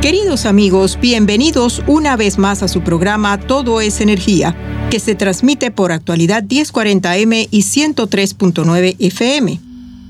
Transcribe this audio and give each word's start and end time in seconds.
Queridos 0.00 0.46
amigos, 0.46 0.98
bienvenidos 0.98 1.82
una 1.86 2.16
vez 2.16 2.38
más 2.38 2.62
a 2.62 2.68
su 2.68 2.80
programa 2.80 3.38
Todo 3.38 3.82
es 3.82 4.00
Energía, 4.00 4.56
que 4.90 4.98
se 4.98 5.14
transmite 5.14 5.70
por 5.70 5.92
actualidad 5.92 6.42
1040M 6.42 7.48
y 7.50 7.60
103.9 7.60 8.96
FM. 8.98 9.60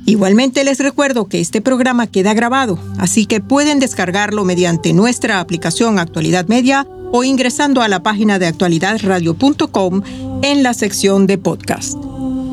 Igualmente 0.06 0.62
les 0.62 0.78
recuerdo 0.78 1.27
que 1.27 1.41
este 1.41 1.60
programa 1.60 2.06
queda 2.06 2.34
grabado, 2.34 2.78
así 2.98 3.27
que 3.27 3.41
pueden 3.41 3.80
descargarlo 3.80 4.44
mediante 4.44 4.92
nuestra 4.92 5.41
aplicación 5.41 5.98
Actualidad 5.98 6.47
Media 6.47 6.86
o 7.10 7.25
ingresando 7.25 7.82
a 7.82 7.88
la 7.88 8.04
página 8.04 8.38
de 8.38 8.47
actualidadradio.com 8.47 10.02
en 10.42 10.62
la 10.62 10.72
sección 10.72 11.27
de 11.27 11.36
podcast. 11.36 11.98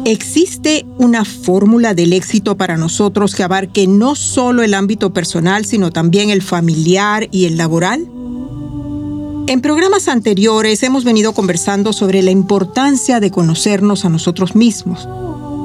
¿Existe 0.08 0.86
una 1.00 1.26
fórmula 1.26 1.94
del 1.94 2.14
éxito 2.14 2.56
para 2.56 2.78
nosotros 2.78 3.36
que 3.36 3.44
abarque 3.44 3.88
no 3.88 4.16
solo 4.16 4.64
el 4.64 4.74
ámbito 4.74 5.12
personal, 5.12 5.66
sino 5.66 5.92
también 5.92 6.30
el 6.30 6.42
familiar 6.42 7.28
y 7.30 7.44
el 7.44 7.58
laboral? 7.58 8.08
En 9.48 9.60
programas 9.60 10.08
anteriores 10.08 10.82
hemos 10.84 11.04
venido 11.04 11.34
conversando 11.34 11.92
sobre 11.92 12.22
la 12.22 12.32
importancia 12.32 13.20
de 13.20 13.32
conocernos 13.32 14.06
a 14.06 14.10
nosotros 14.10 14.56
mismos, 14.56 15.10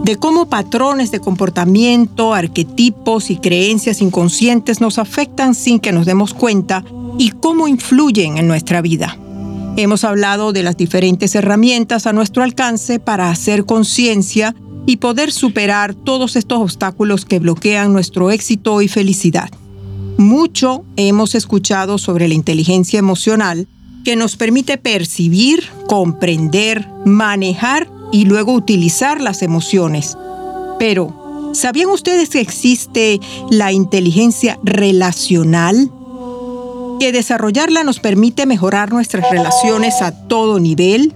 de 0.03 0.17
cómo 0.17 0.49
patrones 0.49 1.13
de 1.13 1.21
comportamiento, 1.21 2.35
arquetipos 2.35 3.31
y 3.31 3.37
creencias 3.37 4.03
inconscientes 4.03 4.81
nos 4.81 4.99
afectan 4.99 5.55
sin 5.55 5.79
que 5.79 5.93
nos 5.93 6.05
demos 6.05 6.35
cuenta 6.35 6.85
y 7.17 7.31
cómo 7.31 7.69
influyen 7.69 8.39
en 8.39 8.49
nuestra 8.49 8.83
vida. 8.83 9.22
Hemos 9.77 10.05
hablado 10.05 10.53
de 10.53 10.63
las 10.63 10.77
diferentes 10.77 11.35
herramientas 11.35 12.07
a 12.07 12.13
nuestro 12.13 12.43
alcance 12.43 13.01
para 13.01 13.31
hacer 13.31 13.65
conciencia 13.65 14.55
y 14.85 14.99
poder 14.99 15.33
superar 15.33 15.95
todos 15.95 16.37
estos 16.37 16.61
obstáculos 16.61 17.25
que 17.25 17.39
bloquean 17.39 17.93
nuestro 17.93 18.31
éxito 18.31 18.83
y 18.83 18.89
felicidad. 18.89 19.51
Mucho 20.19 20.85
hemos 20.97 21.35
escuchado 21.35 21.97
sobre 21.97 22.29
la 22.29 22.35
inteligencia 22.35 22.99
emocional 22.99 23.67
que 24.05 24.15
nos 24.15 24.37
permite 24.37 24.77
percibir, 24.77 25.65
comprender, 25.89 26.87
manejar 27.07 27.89
y 28.13 28.27
luego 28.27 28.53
utilizar 28.53 29.23
las 29.23 29.41
emociones. 29.41 30.19
Pero, 30.79 31.51
¿sabían 31.55 31.89
ustedes 31.89 32.29
que 32.29 32.41
existe 32.41 33.21
la 33.51 33.73
inteligencia 33.73 34.59
relacional? 34.65 35.91
Que 36.99 37.13
desarrollarla 37.13 37.85
nos 37.85 38.01
permite 38.01 38.47
mejorar 38.47 38.93
nuestras 38.93 39.31
relaciones 39.31 40.01
a 40.03 40.13
todo 40.29 40.59
nivel. 40.59 41.15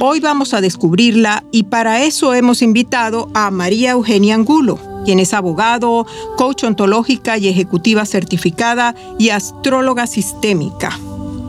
Hoy 0.00 0.20
vamos 0.20 0.54
a 0.54 0.60
descubrirla 0.60 1.44
y 1.50 1.64
para 1.64 2.02
eso 2.04 2.34
hemos 2.34 2.62
invitado 2.62 3.30
a 3.34 3.50
María 3.50 3.92
Eugenia 3.92 4.34
Angulo, 4.34 4.78
quien 5.04 5.18
es 5.18 5.32
abogado, 5.32 6.06
coach 6.36 6.64
ontológica 6.64 7.38
y 7.38 7.48
ejecutiva 7.48 8.04
certificada 8.04 8.94
y 9.18 9.30
astróloga 9.30 10.06
sistémica. 10.06 10.98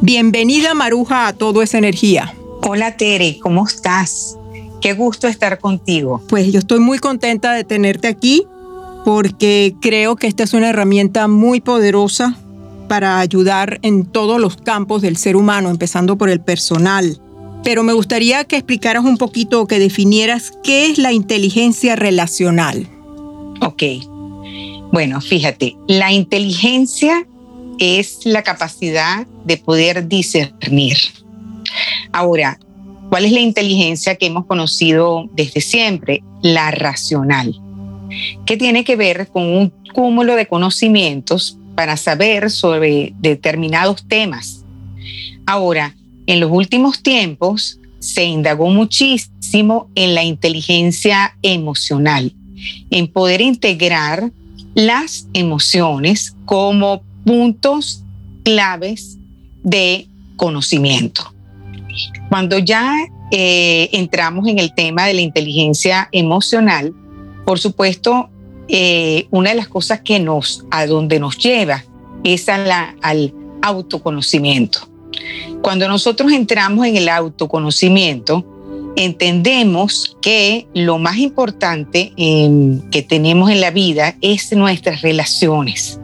Bienvenida 0.02 0.74
Maruja 0.74 1.28
a 1.28 1.34
Todo 1.34 1.62
es 1.62 1.74
Energía. 1.74 2.34
Hola 2.62 2.98
Tere, 2.98 3.40
¿cómo 3.42 3.66
estás? 3.66 4.38
Qué 4.82 4.94
gusto 4.94 5.28
estar 5.28 5.60
contigo. 5.60 6.22
Pues 6.28 6.52
yo 6.52 6.60
estoy 6.60 6.80
muy 6.80 7.00
contenta 7.00 7.54
de 7.54 7.64
tenerte 7.64 8.08
aquí 8.08 8.46
porque 9.06 9.76
creo 9.82 10.16
que 10.16 10.26
esta 10.26 10.44
es 10.44 10.54
una 10.54 10.72
herramienta 10.72 11.28
muy 11.28 11.62
poderosa 11.62 12.36
para 12.90 13.20
ayudar 13.20 13.80
en 13.84 14.04
todos 14.04 14.42
los 14.42 14.58
campos 14.58 15.04
del 15.04 15.16
ser 15.16 15.36
humano, 15.36 15.70
empezando 15.70 16.18
por 16.18 16.28
el 16.28 16.42
personal. 16.42 17.22
Pero 17.64 17.84
me 17.84 17.94
gustaría 17.94 18.44
que 18.46 18.58
explicaras 18.58 19.06
un 19.06 19.18
poquito 19.18 19.62
o 19.62 19.68
que 19.68 19.78
definieras 19.78 20.52
qué 20.64 20.88
es 20.88 20.98
la 20.98 21.14
inteligencia 21.14 21.96
relacional. 21.96 22.88
Ok. 23.62 23.84
Bueno, 24.92 25.22
fíjate, 25.22 25.76
la 25.88 26.12
inteligencia 26.12 27.28
es 27.78 28.26
la 28.26 28.42
capacidad 28.42 29.28
de 29.46 29.58
poder 29.58 30.08
discernir. 30.08 30.98
Ahora, 32.12 32.60
¿cuál 33.10 33.26
es 33.26 33.32
la 33.32 33.40
inteligencia 33.40 34.16
que 34.16 34.26
hemos 34.26 34.48
conocido 34.48 35.30
desde 35.34 35.62
siempre? 35.62 36.24
La 36.42 36.72
racional, 36.72 37.60
que 38.46 38.58
tiene 38.58 38.84
que 38.84 38.96
ver 38.96 39.28
con 39.28 39.44
un 39.44 39.74
cúmulo 39.94 40.36
de 40.36 40.48
conocimientos 40.48 41.58
para 41.76 41.98
saber 41.98 42.50
sobre 42.50 43.14
determinados 43.20 44.08
temas. 44.08 44.66
Ahora, 45.46 45.96
en 46.28 46.40
los 46.40 46.52
últimos 46.52 47.04
tiempos 47.04 47.80
se 48.00 48.24
indagó 48.24 48.70
muchísimo 48.70 49.90
en 49.96 50.16
la 50.16 50.24
inteligencia 50.24 51.38
emocional, 51.42 52.34
en 52.90 53.08
poder 53.08 53.42
integrar 53.42 54.32
las 54.74 55.28
emociones 55.34 56.36
como 56.46 57.04
puntos 57.26 58.04
claves 58.44 59.18
de 59.64 60.08
conocimiento. 60.36 61.34
Cuando 62.30 62.60
ya 62.60 62.96
eh, 63.32 63.90
entramos 63.94 64.48
en 64.48 64.60
el 64.60 64.74
tema 64.74 65.06
de 65.06 65.14
la 65.14 65.22
inteligencia 65.22 66.10
emocional, 66.12 66.94
por 67.46 67.60
supuesto, 67.60 68.30
eh, 68.68 69.28
una 69.32 69.52
de 69.52 69.56
las 69.56 69.68
cosas 69.68 70.02
que 70.02 70.20
nos, 70.20 70.66
a 70.72 70.88
donde 70.88 71.20
nos 71.20 71.38
lleva 71.38 71.84
es 72.24 72.50
al 72.50 73.34
autoconocimiento. 73.62 74.90
Cuando 75.62 75.88
nosotros 75.88 76.32
entramos 76.32 76.86
en 76.86 76.98
el 76.98 77.10
autoconocimiento, 77.10 78.46
entendemos 78.96 80.18
que 80.22 80.68
lo 80.74 80.98
más 80.98 81.18
importante 81.18 82.14
que 82.16 83.02
tenemos 83.08 83.50
en 83.50 83.62
la 83.62 83.72
vida 83.72 84.16
es 84.22 84.52
nuestras 84.54 85.02
relaciones. 85.02 86.00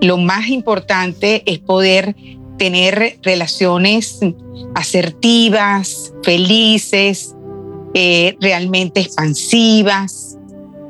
Lo 0.00 0.18
más 0.18 0.48
importante 0.48 1.42
es 1.46 1.58
poder 1.58 2.14
tener 2.58 3.18
relaciones 3.22 4.20
asertivas, 4.74 6.12
felices, 6.22 7.34
eh, 7.94 8.36
realmente 8.40 9.00
expansivas, 9.00 10.31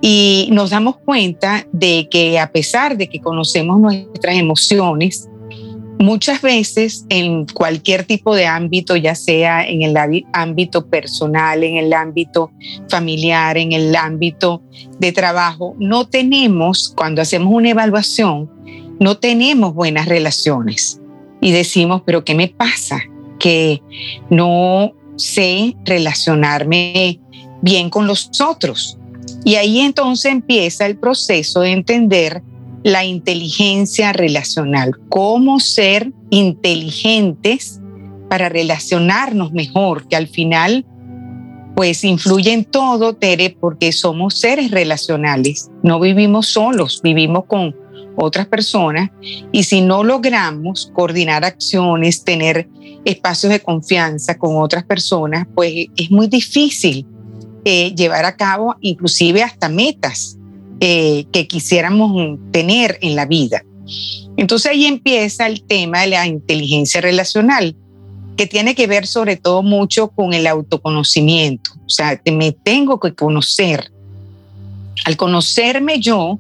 y 0.04 0.48
nos 0.50 0.70
damos 0.70 0.96
cuenta 0.96 1.64
de 1.72 2.08
que 2.10 2.38
a 2.40 2.50
pesar 2.50 2.96
de 2.96 3.08
que 3.08 3.20
conocemos 3.20 3.78
nuestras 3.78 4.34
emociones, 4.34 5.28
muchas 6.00 6.43
veces 6.43 7.06
en 7.08 7.46
cualquier 7.46 8.02
tipo 8.02 8.34
de 8.34 8.46
ámbito, 8.46 8.96
ya 8.96 9.14
sea 9.14 9.64
en 9.64 9.82
el 9.82 9.96
ámbito 10.32 10.88
personal, 10.88 11.62
en 11.62 11.76
el 11.76 11.93
ámbito 11.93 12.50
familiar, 12.88 13.56
en 13.56 13.70
el 13.70 13.94
ámbito 13.94 14.60
de 14.99 15.12
trabajo, 15.12 15.76
no 15.78 16.08
tenemos, 16.08 16.93
cuando 16.96 17.22
hacemos 17.22 17.55
una 17.55 17.70
evaluación, 17.70 18.50
no 18.98 19.19
tenemos 19.19 19.72
buenas 19.72 20.06
relaciones. 20.06 21.00
Y 21.40 21.52
decimos, 21.52 22.02
pero 22.05 22.25
¿qué 22.25 22.34
me 22.34 22.48
pasa? 22.48 23.00
Que 23.38 23.81
no 24.31 24.94
sé 25.14 25.76
relacionarme 25.84 27.20
bien 27.62 27.88
con 27.88 28.08
los 28.08 28.28
otros 28.40 28.98
y 29.44 29.56
ahí 29.56 29.81
entonces 29.81 30.33
empieza 30.33 30.87
el 30.87 30.97
proceso 30.97 31.61
de 31.61 31.73
entender 31.73 32.43
la 32.85 33.05
inteligencia 33.05 34.12
relacional, 34.12 34.93
cómo 35.09 35.61
ser 35.61 36.12
inteligentes 36.31 37.81
para 38.29 38.49
relacionarnos 38.49 39.53
mejor, 39.53 40.09
que 40.09 40.17
al 40.17 40.29
final 40.29 40.85
pues 41.75 42.05
influye 42.05 42.53
en 42.53 42.65
todo, 42.65 43.15
Tere, 43.15 43.56
porque 43.59 43.93
somos 43.93 44.39
seres 44.39 44.71
relacionales, 44.71 45.71
no 45.83 46.00
vivimos 46.00 46.49
solos, 46.49 47.00
vivimos 47.03 47.44
con 47.47 47.75
otras 48.17 48.47
personas. 48.47 49.11
Y 49.53 49.62
si 49.65 49.81
no 49.81 50.05
logramos 50.05 50.91
coordinar 50.93 51.44
acciones, 51.44 52.25
tener 52.25 52.69
espacios 53.05 53.53
de 53.53 53.61
confianza 53.61 54.37
con 54.39 54.56
otras 54.56 54.85
personas, 54.85 55.47
pues 55.55 55.87
es 55.97 56.11
muy 56.11 56.29
difícil 56.29 57.06
eh, 57.64 57.94
llevar 57.94 58.25
a 58.25 58.37
cabo 58.37 58.76
inclusive 58.81 59.43
hasta 59.43 59.69
metas 59.69 60.37
eh, 60.81 61.26
que 61.32 61.47
quisiéramos 61.47 62.38
tener 62.50 62.99
en 63.03 63.14
la 63.14 63.26
vida. 63.26 63.62
Entonces 64.37 64.73
ahí 64.73 64.87
empieza 64.87 65.47
el 65.47 65.62
tema 65.62 66.00
de 66.00 66.09
la 66.09 66.26
inteligencia 66.26 67.00
relacional, 67.00 67.76
que 68.37 68.47
tiene 68.47 68.75
que 68.75 68.87
ver 68.87 69.06
sobre 69.06 69.37
todo 69.37 69.62
mucho 69.62 70.09
con 70.09 70.32
el 70.32 70.47
autoconocimiento. 70.47 71.73
O 71.87 71.88
sea, 71.88 72.20
me 72.25 72.53
tengo 72.53 72.99
que 72.99 73.14
conocer. 73.14 73.93
Al 75.05 75.17
conocerme 75.17 76.00
yo 76.00 76.38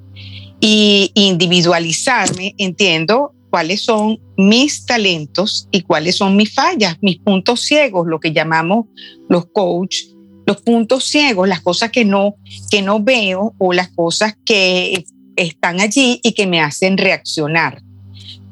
y 0.60 1.10
individualizarme, 1.14 2.54
entiendo 2.58 3.32
cuáles 3.50 3.82
son 3.82 4.18
mis 4.36 4.86
talentos 4.86 5.68
y 5.70 5.82
cuáles 5.82 6.16
son 6.16 6.36
mis 6.36 6.54
fallas, 6.54 6.96
mis 7.02 7.18
puntos 7.18 7.60
ciegos, 7.60 8.06
lo 8.06 8.18
que 8.18 8.32
llamamos 8.32 8.86
los 9.28 9.46
coach, 9.46 10.04
los 10.46 10.60
puntos 10.62 11.04
ciegos, 11.04 11.48
las 11.48 11.60
cosas 11.60 11.90
que 11.90 12.04
no, 12.04 12.36
que 12.70 12.82
no 12.82 13.00
veo 13.00 13.54
o 13.58 13.72
las 13.72 13.88
cosas 13.88 14.36
que 14.44 15.04
están 15.36 15.80
allí 15.80 16.20
y 16.22 16.32
que 16.32 16.46
me 16.46 16.60
hacen 16.60 16.98
reaccionar. 16.98 17.82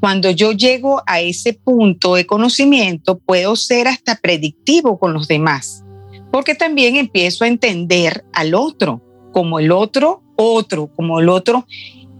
Cuando 0.00 0.30
yo 0.30 0.52
llego 0.52 1.02
a 1.06 1.20
ese 1.20 1.52
punto 1.52 2.14
de 2.14 2.26
conocimiento, 2.26 3.18
puedo 3.18 3.54
ser 3.56 3.88
hasta 3.88 4.16
predictivo 4.16 4.98
con 4.98 5.12
los 5.12 5.28
demás, 5.28 5.84
porque 6.32 6.54
también 6.54 6.96
empiezo 6.96 7.44
a 7.44 7.48
entender 7.48 8.24
al 8.32 8.54
otro 8.54 9.02
como 9.32 9.58
el 9.58 9.70
otro, 9.72 10.22
otro, 10.36 10.90
como 10.96 11.20
el 11.20 11.28
otro, 11.28 11.66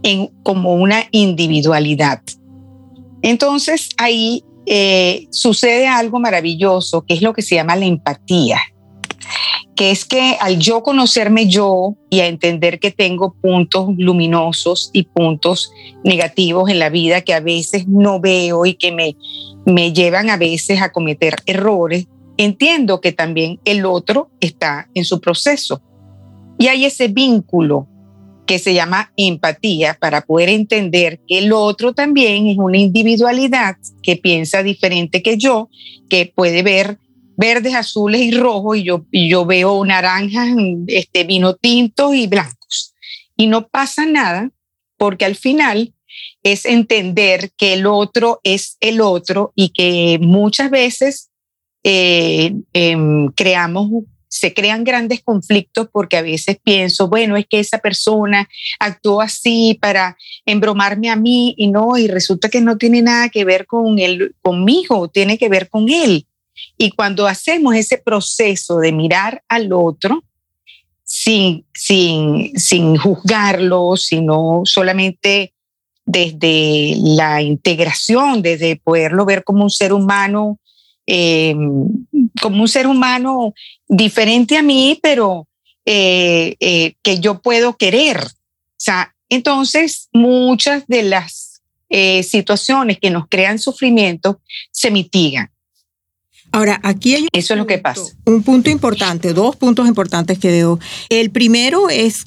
en, 0.02 0.28
como 0.42 0.74
una 0.74 1.04
individualidad. 1.10 2.22
Entonces 3.22 3.88
ahí 3.96 4.44
eh, 4.66 5.26
sucede 5.30 5.86
algo 5.86 6.20
maravilloso, 6.20 7.02
que 7.06 7.14
es 7.14 7.22
lo 7.22 7.32
que 7.32 7.42
se 7.42 7.54
llama 7.54 7.76
la 7.76 7.86
empatía 7.86 8.60
que 9.76 9.90
es 9.90 10.04
que 10.04 10.36
al 10.40 10.58
yo 10.58 10.82
conocerme 10.82 11.48
yo 11.48 11.96
y 12.10 12.20
a 12.20 12.26
entender 12.26 12.78
que 12.78 12.90
tengo 12.90 13.34
puntos 13.40 13.88
luminosos 13.96 14.90
y 14.92 15.04
puntos 15.04 15.72
negativos 16.04 16.70
en 16.70 16.78
la 16.78 16.90
vida 16.90 17.22
que 17.22 17.34
a 17.34 17.40
veces 17.40 17.88
no 17.88 18.20
veo 18.20 18.66
y 18.66 18.74
que 18.74 18.92
me, 18.92 19.16
me 19.64 19.92
llevan 19.92 20.30
a 20.30 20.36
veces 20.36 20.82
a 20.82 20.92
cometer 20.92 21.36
errores, 21.46 22.06
entiendo 22.36 23.00
que 23.00 23.12
también 23.12 23.60
el 23.64 23.84
otro 23.84 24.30
está 24.40 24.88
en 24.94 25.04
su 25.04 25.20
proceso. 25.20 25.82
Y 26.58 26.66
hay 26.66 26.84
ese 26.84 27.08
vínculo 27.08 27.88
que 28.50 28.58
se 28.58 28.74
llama 28.74 29.12
empatía 29.16 29.96
para 30.00 30.22
poder 30.22 30.48
entender 30.48 31.20
que 31.28 31.38
el 31.38 31.52
otro 31.52 31.94
también 31.94 32.48
es 32.48 32.58
una 32.58 32.78
individualidad 32.78 33.76
que 34.02 34.16
piensa 34.16 34.64
diferente 34.64 35.22
que 35.22 35.38
yo, 35.38 35.68
que 36.08 36.32
puede 36.34 36.64
ver 36.64 36.98
verdes, 37.40 37.74
azules 37.74 38.20
y 38.20 38.32
rojos, 38.32 38.76
y 38.76 38.84
yo, 38.84 39.06
y 39.10 39.30
yo 39.30 39.46
veo 39.46 39.82
naranjas, 39.84 40.48
este, 40.86 41.24
vino 41.24 41.54
tintos 41.54 42.14
y 42.14 42.26
blancos. 42.26 42.94
Y 43.34 43.46
no 43.46 43.66
pasa 43.66 44.04
nada 44.04 44.50
porque 44.98 45.24
al 45.24 45.36
final 45.36 45.94
es 46.42 46.66
entender 46.66 47.50
que 47.56 47.72
el 47.72 47.86
otro 47.86 48.40
es 48.44 48.76
el 48.80 49.00
otro 49.00 49.52
y 49.54 49.70
que 49.70 50.18
muchas 50.20 50.70
veces 50.70 51.30
eh, 51.82 52.52
em, 52.74 53.28
creamos, 53.28 53.88
se 54.28 54.52
crean 54.52 54.84
grandes 54.84 55.22
conflictos 55.22 55.88
porque 55.90 56.18
a 56.18 56.22
veces 56.22 56.58
pienso, 56.62 57.08
bueno, 57.08 57.38
es 57.38 57.46
que 57.48 57.58
esa 57.58 57.78
persona 57.78 58.48
actuó 58.78 59.22
así 59.22 59.78
para 59.80 60.18
embromarme 60.44 61.08
a 61.08 61.16
mí 61.16 61.54
y 61.56 61.68
no, 61.68 61.96
y 61.96 62.06
resulta 62.06 62.50
que 62.50 62.60
no 62.60 62.76
tiene 62.76 63.00
nada 63.00 63.30
que 63.30 63.46
ver 63.46 63.66
con 63.66 63.98
él, 63.98 64.34
conmigo, 64.42 65.08
tiene 65.08 65.38
que 65.38 65.48
ver 65.48 65.70
con 65.70 65.88
él. 65.88 66.26
Y 66.76 66.90
cuando 66.90 67.26
hacemos 67.26 67.74
ese 67.74 67.98
proceso 67.98 68.78
de 68.78 68.92
mirar 68.92 69.42
al 69.48 69.72
otro 69.72 70.22
sin, 71.04 71.64
sin, 71.74 72.56
sin 72.58 72.96
juzgarlo, 72.96 73.96
sino 73.96 74.62
solamente 74.64 75.52
desde 76.10 76.94
la 76.96 77.42
integración, 77.42 78.42
desde 78.42 78.76
poderlo 78.76 79.24
ver 79.24 79.44
como 79.44 79.62
un 79.62 79.70
ser 79.70 79.92
humano, 79.92 80.58
eh, 81.06 81.54
como 82.40 82.62
un 82.62 82.68
ser 82.68 82.86
humano 82.86 83.54
diferente 83.88 84.56
a 84.56 84.62
mí, 84.62 84.98
pero 85.02 85.46
eh, 85.84 86.56
eh, 86.60 86.94
que 87.02 87.20
yo 87.20 87.40
puedo 87.40 87.76
querer. 87.76 88.18
O 88.18 88.76
sea, 88.76 89.14
entonces 89.28 90.08
muchas 90.12 90.86
de 90.86 91.02
las 91.02 91.48
situaciones 92.22 93.00
que 93.00 93.10
nos 93.10 93.26
crean 93.28 93.58
sufrimiento 93.58 94.40
se 94.70 94.92
mitigan. 94.92 95.50
Ahora, 96.52 96.80
aquí 96.82 97.14
hay 97.14 97.28
Eso 97.32 97.54
es 97.54 97.58
lo 97.58 97.66
que 97.66 97.78
pasa. 97.78 98.02
Un 98.24 98.42
punto 98.42 98.70
importante, 98.70 99.32
dos 99.32 99.56
puntos 99.56 99.86
importantes 99.86 100.38
que 100.38 100.48
veo. 100.48 100.78
El 101.08 101.30
primero 101.30 101.88
es 101.90 102.26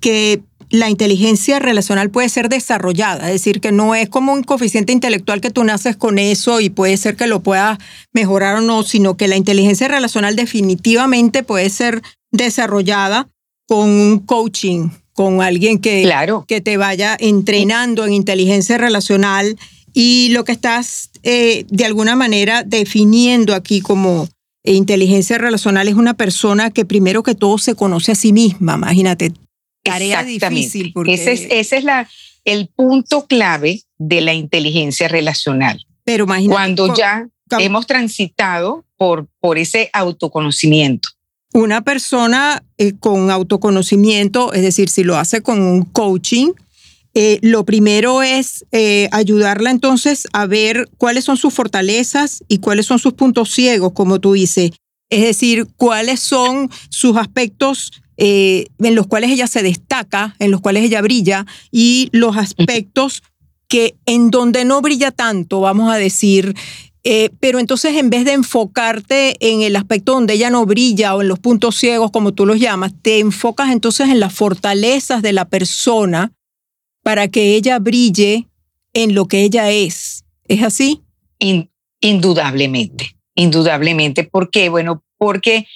que 0.00 0.42
la 0.70 0.88
inteligencia 0.88 1.58
relacional 1.58 2.10
puede 2.10 2.28
ser 2.28 2.48
desarrollada, 2.48 3.26
es 3.26 3.32
decir, 3.32 3.60
que 3.60 3.72
no 3.72 3.96
es 3.96 4.08
como 4.08 4.32
un 4.32 4.44
coeficiente 4.44 4.92
intelectual 4.92 5.40
que 5.40 5.50
tú 5.50 5.64
naces 5.64 5.96
con 5.96 6.18
eso 6.18 6.60
y 6.60 6.70
puede 6.70 6.96
ser 6.96 7.16
que 7.16 7.26
lo 7.26 7.40
puedas 7.40 7.78
mejorar 8.12 8.56
o 8.56 8.60
no, 8.60 8.84
sino 8.84 9.16
que 9.16 9.26
la 9.26 9.36
inteligencia 9.36 9.88
relacional 9.88 10.36
definitivamente 10.36 11.42
puede 11.42 11.70
ser 11.70 12.02
desarrollada 12.30 13.28
con 13.66 13.88
un 13.88 14.20
coaching, 14.20 14.90
con 15.12 15.42
alguien 15.42 15.80
que, 15.80 16.08
que 16.46 16.60
te 16.60 16.76
vaya 16.76 17.16
entrenando 17.18 18.06
en 18.06 18.12
inteligencia 18.12 18.78
relacional 18.78 19.56
y 19.92 20.28
lo 20.30 20.44
que 20.44 20.52
estás 20.52 21.10
eh, 21.22 21.64
de 21.68 21.84
alguna 21.84 22.16
manera 22.16 22.62
definiendo 22.64 23.54
aquí 23.54 23.80
como 23.80 24.28
inteligencia 24.64 25.38
relacional 25.38 25.88
es 25.88 25.94
una 25.94 26.14
persona 26.14 26.70
que 26.70 26.84
primero 26.84 27.22
que 27.22 27.34
todo 27.34 27.58
se 27.58 27.74
conoce 27.74 28.12
a 28.12 28.14
sí 28.14 28.32
misma, 28.32 28.74
imagínate. 28.74 29.32
Tarea 29.82 30.22
difícil. 30.22 30.92
Porque... 30.92 31.14
Ese 31.14 31.32
es, 31.32 31.46
ese 31.50 31.78
es 31.78 31.84
la, 31.84 32.08
el 32.44 32.68
punto 32.68 33.26
clave 33.26 33.82
de 33.98 34.20
la 34.20 34.34
inteligencia 34.34 35.08
relacional. 35.08 35.84
Pero 36.04 36.24
imagínate. 36.24 36.54
Cuando 36.54 36.94
ya 36.94 37.28
hemos 37.58 37.86
transitado 37.86 38.84
por, 38.96 39.28
por 39.40 39.58
ese 39.58 39.90
autoconocimiento. 39.92 41.08
Una 41.52 41.82
persona 41.82 42.62
eh, 42.78 42.92
con 42.98 43.30
autoconocimiento, 43.30 44.52
es 44.52 44.62
decir, 44.62 44.88
si 44.88 45.02
lo 45.02 45.16
hace 45.16 45.42
con 45.42 45.60
un 45.60 45.82
coaching, 45.82 46.52
eh, 47.12 47.40
lo 47.42 47.64
primero 47.64 48.22
es 48.22 48.64
eh, 48.70 49.08
ayudarla 49.10 49.70
entonces 49.70 50.28
a 50.32 50.46
ver 50.46 50.88
cuáles 50.96 51.24
son 51.24 51.36
sus 51.36 51.52
fortalezas 51.52 52.44
y 52.46 52.58
cuáles 52.58 52.86
son 52.86 52.98
sus 53.00 53.14
puntos 53.14 53.50
ciegos, 53.50 53.92
como 53.92 54.20
tú 54.20 54.34
dices. 54.34 54.70
Es 55.10 55.22
decir, 55.22 55.66
cuáles 55.76 56.20
son 56.20 56.70
sus 56.88 57.16
aspectos 57.16 57.90
eh, 58.16 58.66
en 58.78 58.94
los 58.94 59.08
cuales 59.08 59.30
ella 59.30 59.48
se 59.48 59.62
destaca, 59.62 60.36
en 60.38 60.52
los 60.52 60.60
cuales 60.60 60.84
ella 60.84 61.02
brilla, 61.02 61.46
y 61.72 62.10
los 62.12 62.36
aspectos 62.36 63.24
que 63.66 63.96
en 64.06 64.30
donde 64.30 64.64
no 64.64 64.80
brilla 64.80 65.10
tanto, 65.10 65.60
vamos 65.60 65.92
a 65.92 65.96
decir, 65.96 66.54
pero 67.40 67.60
entonces 67.60 67.96
en 67.96 68.10
vez 68.10 68.24
de 68.24 68.32
enfocarte 68.32 69.36
en 69.40 69.62
el 69.62 69.74
aspecto 69.74 70.12
donde 70.12 70.34
ella 70.34 70.50
no 70.50 70.66
brilla 70.66 71.14
o 71.14 71.22
en 71.22 71.28
los 71.28 71.38
puntos 71.38 71.76
ciegos, 71.76 72.10
como 72.10 72.34
tú 72.34 72.46
los 72.46 72.60
llamas, 72.60 72.92
te 73.00 73.20
enfocas 73.20 73.70
entonces 73.70 74.10
en 74.10 74.20
las 74.20 74.34
fortalezas 74.34 75.22
de 75.22 75.32
la 75.32 75.46
persona 75.46 76.32
para 77.02 77.28
que 77.28 77.56
ella 77.56 77.78
brille 77.78 78.48
en 78.92 79.14
lo 79.14 79.26
que 79.26 79.42
ella 79.42 79.70
es. 79.70 80.24
¿Es 80.48 80.62
así? 80.62 81.02
indudablemente, 82.02 83.16
indudablemente. 83.34 84.24
¿Por 84.24 84.50
qué? 84.50 84.68
Bueno, 84.68 85.04
porque 85.16 85.66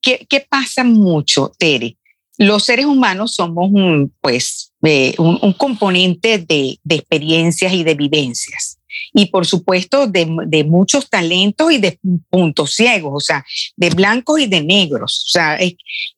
¿qué, 0.00 0.46
pasa 0.48 0.84
mucho, 0.84 1.52
Tere? 1.58 1.96
Los 2.36 2.64
seres 2.64 2.86
humanos 2.86 3.34
somos 3.34 3.70
un, 3.72 4.12
pues, 4.20 4.72
un, 5.18 5.52
componente 5.52 6.38
de, 6.38 6.78
experiencias 6.88 7.72
y 7.72 7.84
de 7.84 7.94
vivencias. 7.94 8.78
Y 9.12 9.26
por 9.26 9.46
supuesto, 9.46 10.06
de, 10.08 10.64
muchos 10.64 11.08
talentos 11.08 11.72
y 11.72 11.78
de 11.78 11.98
puntos 12.28 12.74
ciegos, 12.74 13.12
o 13.14 13.20
sea, 13.20 13.44
de 13.76 13.90
blancos 13.90 14.40
y 14.40 14.46
de 14.46 14.62
negros. 14.62 15.26
O 15.26 15.30
sea, 15.30 15.58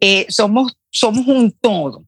eh, 0.01 0.27
somos, 0.31 0.77
somos 0.91 1.27
un 1.27 1.51
todo. 1.53 2.06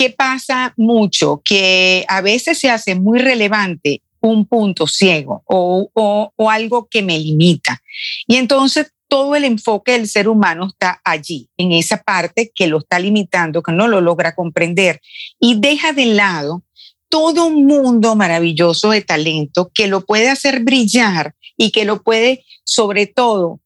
¿Qué 0.00 0.08
pasa 0.08 0.72
mucho? 0.78 1.42
Que 1.44 2.06
a 2.08 2.22
veces 2.22 2.58
se 2.58 2.70
hace 2.70 2.94
muy 2.94 3.18
relevante 3.18 4.00
un 4.20 4.46
punto 4.46 4.86
ciego 4.86 5.42
o, 5.44 5.90
o, 5.92 6.50
algo 6.50 6.88
que 6.88 7.02
me 7.02 7.18
limita. 7.18 7.82
Y 8.26 8.36
entonces 8.36 8.94
todo 9.08 9.36
el 9.36 9.44
enfoque 9.44 9.92
del 9.92 10.08
ser 10.08 10.26
humano 10.26 10.68
está 10.68 11.02
allí, 11.04 11.50
en 11.58 11.72
esa 11.72 11.98
parte 11.98 12.50
que 12.54 12.66
lo 12.66 12.78
está 12.78 12.98
limitando, 12.98 13.62
que 13.62 13.72
no 13.72 13.88
lo 13.88 14.00
logra 14.00 14.34
comprender 14.34 15.02
y 15.38 15.60
deja 15.60 15.92
de 15.92 16.06
lado 16.06 16.62
todo 17.10 17.44
un 17.44 17.66
mundo 17.66 18.16
maravilloso 18.16 18.92
de 18.92 19.02
talento 19.02 19.70
que 19.74 19.86
lo 19.86 20.06
puede 20.06 20.30
hacer 20.30 20.60
brillar 20.60 21.34
y 21.58 21.72
que 21.72 21.84
lo 21.84 22.02
puede, 22.02 22.46
sobre 22.64 23.06
todo, 23.06 23.60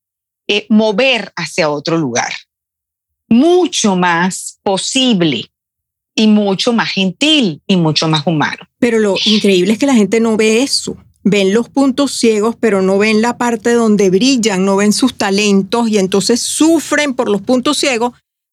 eh, 0.48 0.66
mover 0.68 1.32
hacia 1.36 1.70
otro 1.70 1.96
lugar. 1.96 2.32
Mucho 3.28 3.94
más 3.94 4.58
posible 4.64 5.53
y 6.14 6.26
mucho 6.26 6.72
más 6.72 6.90
gentil 6.92 7.60
y 7.66 7.76
mucho 7.76 8.08
más 8.08 8.26
humano. 8.26 8.68
Pero 8.78 8.98
lo 8.98 9.16
increíble 9.24 9.72
es 9.72 9.78
que 9.78 9.86
la 9.86 9.94
gente 9.94 10.20
no 10.20 10.36
ve 10.36 10.62
eso. 10.62 10.96
Ven 11.22 11.54
los 11.54 11.68
puntos 11.68 12.12
ciegos, 12.12 12.54
pero 12.60 12.82
no 12.82 12.98
ven 12.98 13.22
la 13.22 13.38
parte 13.38 13.72
donde 13.72 14.10
brillan, 14.10 14.64
no 14.64 14.76
ven 14.76 14.92
sus 14.92 15.14
talentos 15.14 15.88
y 15.88 15.98
entonces 15.98 16.40
sufren 16.40 17.14
por 17.14 17.30
los 17.30 17.40
puntos 17.40 17.78
ciegos, 17.78 18.12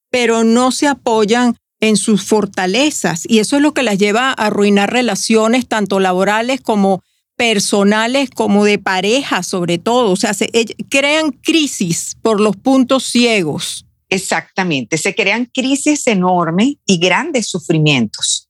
pero 0.10 0.44
no 0.44 0.72
se 0.72 0.88
apoyan 0.88 1.56
en 1.82 1.98
sus 1.98 2.24
fortalezas. 2.24 3.24
Y 3.28 3.40
eso 3.40 3.58
es 3.58 3.62
lo 3.62 3.74
que 3.74 3.84
las 3.84 3.98
lleva 3.98 4.30
a 4.30 4.34
arruinar 4.34 4.92
relaciones, 4.92 5.68
tanto 5.68 6.00
laborales 6.00 6.62
como 6.62 7.04
personales, 7.36 8.30
como 8.30 8.64
de 8.66 8.78
pareja, 8.78 9.44
sobre 9.44 9.78
todo. 9.78 10.12
O 10.12 10.16
sea, 10.16 10.34
se, 10.34 10.50
crean 10.90 11.32
crisis 11.32 12.16
por 12.22 12.40
los 12.40 12.56
puntos 12.56 13.04
ciegos. 13.04 13.86
Exactamente, 14.12 14.98
se 14.98 15.16
crean 15.16 15.46
crisis 15.46 16.06
enormes 16.06 16.74
y 16.86 16.98
grandes 16.98 17.48
sufrimientos. 17.48 18.50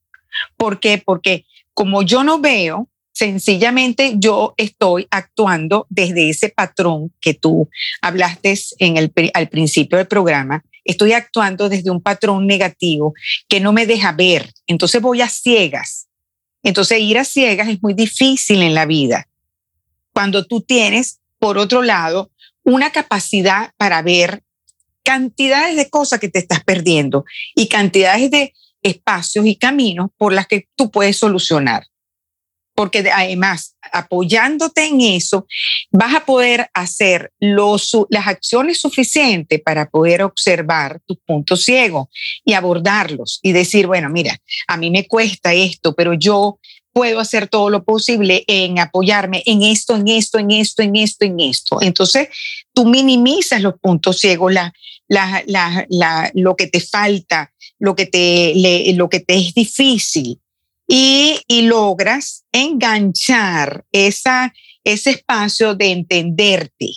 ¿Por 0.58 0.80
qué? 0.80 0.98
Porque 0.98 1.46
como 1.75 2.01
yo 2.01 2.24
no 2.24 2.39
veo, 2.39 2.89
sencillamente 3.13 4.15
yo 4.18 4.56
estoy 4.58 5.08
actuando 5.12 5.86
desde 5.88 6.32
ese 6.32 6.50
patrón 6.50 7.13
que 7.22 7.36
tú 7.36 7.70
hablaste 8.01 8.60
en 8.80 8.98
el, 8.98 9.13
al 9.36 9.50
principio 9.50 10.00
del 10.00 10.08
programa, 10.08 10.63
estoy 10.84 11.13
actuando 11.13 11.70
desde 11.70 11.91
un 11.91 12.01
patrón 12.01 12.48
negativo 12.48 13.13
que 13.48 13.60
no 13.60 13.72
me 13.72 13.86
deja 13.86 14.13
ver, 14.13 14.51
entonces 14.65 15.00
voy 15.00 15.22
a 15.22 15.30
ciegas. 15.30 16.08
Entonces 16.63 17.00
ir 17.00 17.20
a 17.20 17.24
ciegas 17.24 17.68
es 17.68 17.84
muy 17.84 17.94
difícil 17.94 18.63
en 18.63 18.74
la 18.74 18.88
vida. 18.88 19.27
Cuando 20.12 20.44
tú 20.44 20.62
tienes, 20.62 21.20
por 21.38 21.60
otro 21.60 21.84
lado, 21.84 22.32
una 22.63 22.91
capacidad 22.91 23.74
para 23.77 24.01
ver 24.01 24.41
cantidades 25.03 25.75
de 25.75 25.89
cosas 25.89 26.20
que 26.20 26.29
te 26.29 26.39
estás 26.39 26.63
perdiendo 26.63 27.25
y 27.55 27.67
cantidades 27.67 28.31
de 28.31 28.53
espacios 28.81 29.46
y 29.46 29.55
caminos 29.55 30.10
por 30.17 30.34
las 30.34 30.48
que 30.48 30.67
tú 30.75 30.91
puedes 30.91 31.17
solucionar. 31.17 31.86
Porque 32.74 33.10
además, 33.13 33.75
apoyándote 33.91 34.86
en 34.86 35.01
eso, 35.01 35.46
vas 35.91 36.15
a 36.15 36.25
poder 36.25 36.70
hacer 36.74 37.31
los, 37.39 37.91
las 38.10 38.27
acciones 38.27 38.79
suficientes 38.79 39.62
para 39.62 39.89
poder 39.89 40.24
observar 40.24 41.01
tus 41.05 41.17
puntos 41.25 41.63
ciegos 41.63 42.08
y 42.46 42.53
abordarlos 42.53 43.39
y 43.43 43.51
decir, 43.51 43.88
bueno, 43.88 44.10
mira, 44.10 44.38
a 44.67 44.77
mí 44.77 44.89
me 44.89 45.05
cuesta 45.05 45.53
esto, 45.53 45.93
pero 45.93 46.13
yo 46.13 46.60
puedo 46.93 47.19
hacer 47.19 47.48
todo 47.48 47.69
lo 47.69 47.83
posible 47.83 48.43
en 48.48 48.79
apoyarme 48.79 49.43
en 49.45 49.63
esto, 49.63 49.95
en 49.95 50.07
esto, 50.07 50.39
en 50.39 50.51
esto, 50.51 50.81
en 50.81 50.95
esto, 50.95 51.25
en 51.25 51.39
esto. 51.39 51.81
Entonces, 51.81 52.29
tú 52.74 52.86
minimizas 52.86 53.62
los 53.62 53.75
puntos 53.79 54.19
ciegos, 54.19 54.53
la, 54.53 54.74
lo 56.33 56.55
que 56.55 56.67
te 56.67 56.79
falta, 56.81 57.53
lo 57.79 57.95
que 57.95 58.05
te, 58.05 58.93
lo 58.93 59.10
que 59.10 59.19
te 59.19 59.36
es 59.36 59.53
difícil 59.53 60.39
y, 60.88 61.62
logras 61.63 62.43
enganchar 62.51 63.86
esa, 63.91 64.53
ese 64.83 65.12
espacio 65.12 65.74
de 65.75 65.91
entenderte. 65.91 66.89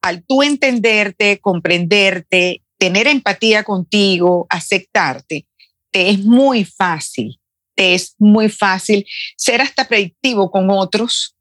Al 0.00 0.24
tú 0.24 0.42
entenderte, 0.42 1.38
comprenderte, 1.38 2.62
tener 2.78 3.06
empatía 3.06 3.62
contigo, 3.62 4.46
aceptarte, 4.48 5.46
te 5.92 6.10
es 6.10 6.24
muy 6.24 6.64
fácil, 6.64 7.38
es 7.76 8.14
muy 8.18 8.48
fácil 8.48 9.06
ser 9.36 9.60
hasta 9.60 9.88
predictivo 9.88 10.50
con 10.50 10.70
otros, 10.70 11.36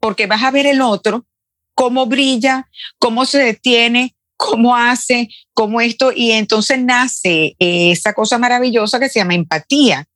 porque 0.00 0.26
vas 0.26 0.42
a 0.42 0.50
ver 0.50 0.66
el 0.66 0.80
otro, 0.80 1.26
cómo 1.74 2.06
brilla, 2.06 2.68
cómo 2.98 3.24
se 3.24 3.38
detiene, 3.38 4.16
cómo 4.36 4.76
hace, 4.76 5.28
cómo 5.52 5.80
esto, 5.80 6.12
y 6.14 6.32
entonces 6.32 6.78
nace 6.78 7.56
esa 7.58 8.14
cosa 8.14 8.38
maravillosa 8.38 9.00
que 9.00 9.08
se 9.08 9.18
llama 9.18 9.34
empatía, 9.34 10.06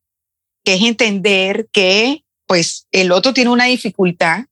que 0.64 0.74
es 0.74 0.82
entender 0.82 1.68
que 1.72 2.24
pues 2.46 2.86
el 2.92 3.12
otro 3.12 3.32
tiene 3.32 3.50
una 3.50 3.64
dificultad 3.64 4.44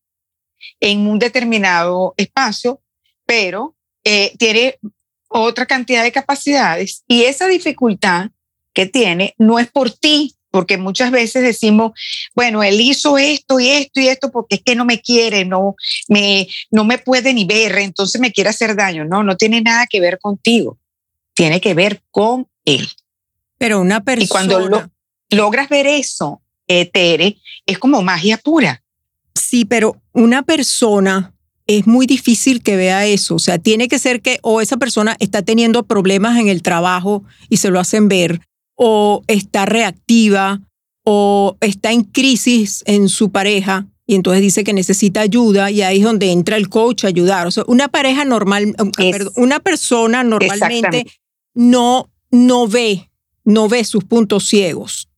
en 0.80 1.06
un 1.06 1.18
determinado 1.18 2.14
espacio, 2.16 2.80
pero 3.26 3.76
eh, 4.04 4.34
tiene 4.38 4.78
otra 5.28 5.66
cantidad 5.66 6.02
de 6.02 6.12
capacidades 6.12 7.04
y 7.06 7.24
esa 7.24 7.46
dificultad 7.46 8.30
que 8.72 8.86
tiene 8.86 9.34
no 9.38 9.58
es 9.58 9.70
por 9.70 9.90
ti, 9.90 10.34
porque 10.50 10.78
muchas 10.78 11.10
veces 11.10 11.42
decimos, 11.42 11.92
bueno, 12.34 12.62
él 12.62 12.80
hizo 12.80 13.18
esto 13.18 13.60
y 13.60 13.68
esto 13.68 14.00
y 14.00 14.08
esto 14.08 14.30
porque 14.30 14.56
es 14.56 14.62
que 14.62 14.74
no 14.74 14.84
me 14.84 15.00
quiere, 15.00 15.44
no 15.44 15.74
me, 16.08 16.48
no 16.70 16.84
me 16.84 16.98
puede 16.98 17.32
ni 17.32 17.44
ver, 17.44 17.78
entonces 17.78 18.20
me 18.20 18.32
quiere 18.32 18.50
hacer 18.50 18.76
daño. 18.76 19.04
No, 19.04 19.22
no 19.22 19.36
tiene 19.36 19.60
nada 19.60 19.86
que 19.88 20.00
ver 20.00 20.18
contigo, 20.18 20.78
tiene 21.34 21.60
que 21.60 21.74
ver 21.74 22.02
con 22.10 22.48
él. 22.64 22.88
Pero 23.58 23.80
una 23.80 24.02
persona... 24.02 24.24
Y 24.24 24.28
cuando 24.28 24.90
logras 25.30 25.68
ver 25.68 25.86
eso, 25.86 26.42
eh, 26.66 26.86
Tere, 26.86 27.38
es 27.66 27.78
como 27.78 28.02
magia 28.02 28.36
pura. 28.38 28.82
Sí, 29.34 29.64
pero 29.64 30.00
una 30.12 30.42
persona 30.42 31.34
es 31.66 31.86
muy 31.86 32.06
difícil 32.06 32.62
que 32.62 32.76
vea 32.76 33.06
eso. 33.06 33.36
O 33.36 33.38
sea, 33.38 33.58
tiene 33.58 33.86
que 33.86 33.98
ser 33.98 34.22
que 34.22 34.38
o 34.42 34.60
esa 34.60 34.76
persona 34.76 35.16
está 35.20 35.42
teniendo 35.42 35.84
problemas 35.84 36.38
en 36.38 36.48
el 36.48 36.62
trabajo 36.62 37.22
y 37.48 37.58
se 37.58 37.70
lo 37.70 37.78
hacen 37.78 38.08
ver, 38.08 38.40
o 38.82 39.22
está 39.26 39.66
reactiva 39.66 40.58
o 41.04 41.58
está 41.60 41.92
en 41.92 42.02
crisis 42.02 42.82
en 42.86 43.10
su 43.10 43.30
pareja 43.30 43.86
y 44.06 44.14
entonces 44.14 44.40
dice 44.40 44.64
que 44.64 44.72
necesita 44.72 45.20
ayuda 45.20 45.70
y 45.70 45.82
ahí 45.82 45.98
es 45.98 46.04
donde 46.04 46.32
entra 46.32 46.56
el 46.56 46.70
coach 46.70 47.04
a 47.04 47.08
ayudar. 47.08 47.46
O 47.46 47.50
sea, 47.50 47.64
una 47.66 47.88
pareja 47.88 48.24
normal, 48.24 48.74
um, 48.78 48.90
una 49.36 49.60
persona 49.60 50.24
normalmente 50.24 51.06
no, 51.54 52.10
no 52.30 52.66
ve, 52.66 53.10
no 53.44 53.68
ve 53.68 53.84
sus 53.84 54.02
puntos 54.04 54.48
ciegos. 54.48 55.09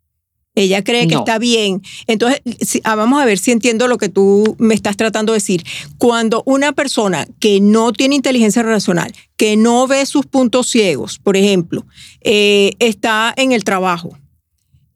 Ella 0.55 0.85
cree 0.85 1.09
que 1.09 1.15
está 1.15 1.39
bien. 1.39 1.81
Entonces, 2.07 2.43
ah, 2.85 2.95
vamos 2.95 3.21
a 3.23 3.25
ver 3.25 3.39
si 3.39 3.53
entiendo 3.53 3.89
lo 3.89 3.97
que 3.97 4.11
tú 4.11 4.55
me 4.59 4.75
estás 4.75 4.97
tratando 4.99 5.33
de 5.33 5.39
decir. 5.39 5.65
Cuando 5.97 6.43
una 6.45 6.73
persona 6.73 7.27
que 7.41 7.61
no 7.61 7.93
tiene 7.93 8.17
inteligencia 8.17 8.63
relacional, 8.63 9.15
que 9.37 9.57
no 9.57 9.87
ve 9.87 10.05
sus 10.05 10.27
puntos 10.27 10.69
ciegos, 10.69 11.19
por 11.19 11.39
ejemplo, 11.39 11.87
eh, 12.21 12.73
está 12.81 13.33
en 13.37 13.53
el 13.53 13.65
trabajo, 13.65 14.19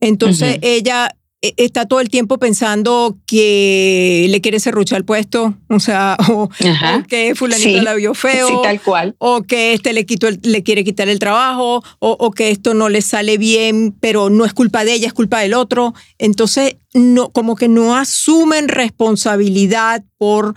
entonces 0.00 0.58
ella 0.60 1.16
está 1.42 1.86
todo 1.86 2.00
el 2.00 2.08
tiempo 2.08 2.38
pensando 2.38 3.18
que 3.26 4.26
le 4.28 4.40
quiere 4.40 4.58
serruchar 4.60 4.98
el 4.98 5.04
puesto, 5.04 5.54
o 5.68 5.80
sea, 5.80 6.16
o, 6.30 6.48
que 7.08 7.34
fulanito 7.34 7.82
la 7.82 7.94
vio 7.94 8.14
feo, 8.14 8.62
tal 8.62 8.80
cual. 8.80 9.14
o 9.18 9.42
que 9.42 9.74
este 9.74 9.92
le, 9.92 10.06
quitó 10.06 10.28
le 10.30 10.62
quiere 10.62 10.84
quitar 10.84 11.08
el 11.08 11.18
trabajo, 11.18 11.82
o, 11.98 12.30
que 12.30 12.50
esto 12.50 12.74
no 12.74 12.88
le 12.88 13.02
sale 13.02 13.38
bien, 13.38 13.94
pero 14.00 14.30
no 14.30 14.44
es 14.44 14.54
culpa 14.54 14.84
de 14.84 14.94
ella, 14.94 15.06
es 15.06 15.12
culpa 15.12 15.40
del 15.40 15.54
otro. 15.54 15.94
Entonces, 16.18 16.76
no, 16.94 17.30
como 17.30 17.56
que 17.56 17.68
no 17.68 17.96
asumen 17.96 18.68
responsabilidad 18.68 20.04
por 20.18 20.54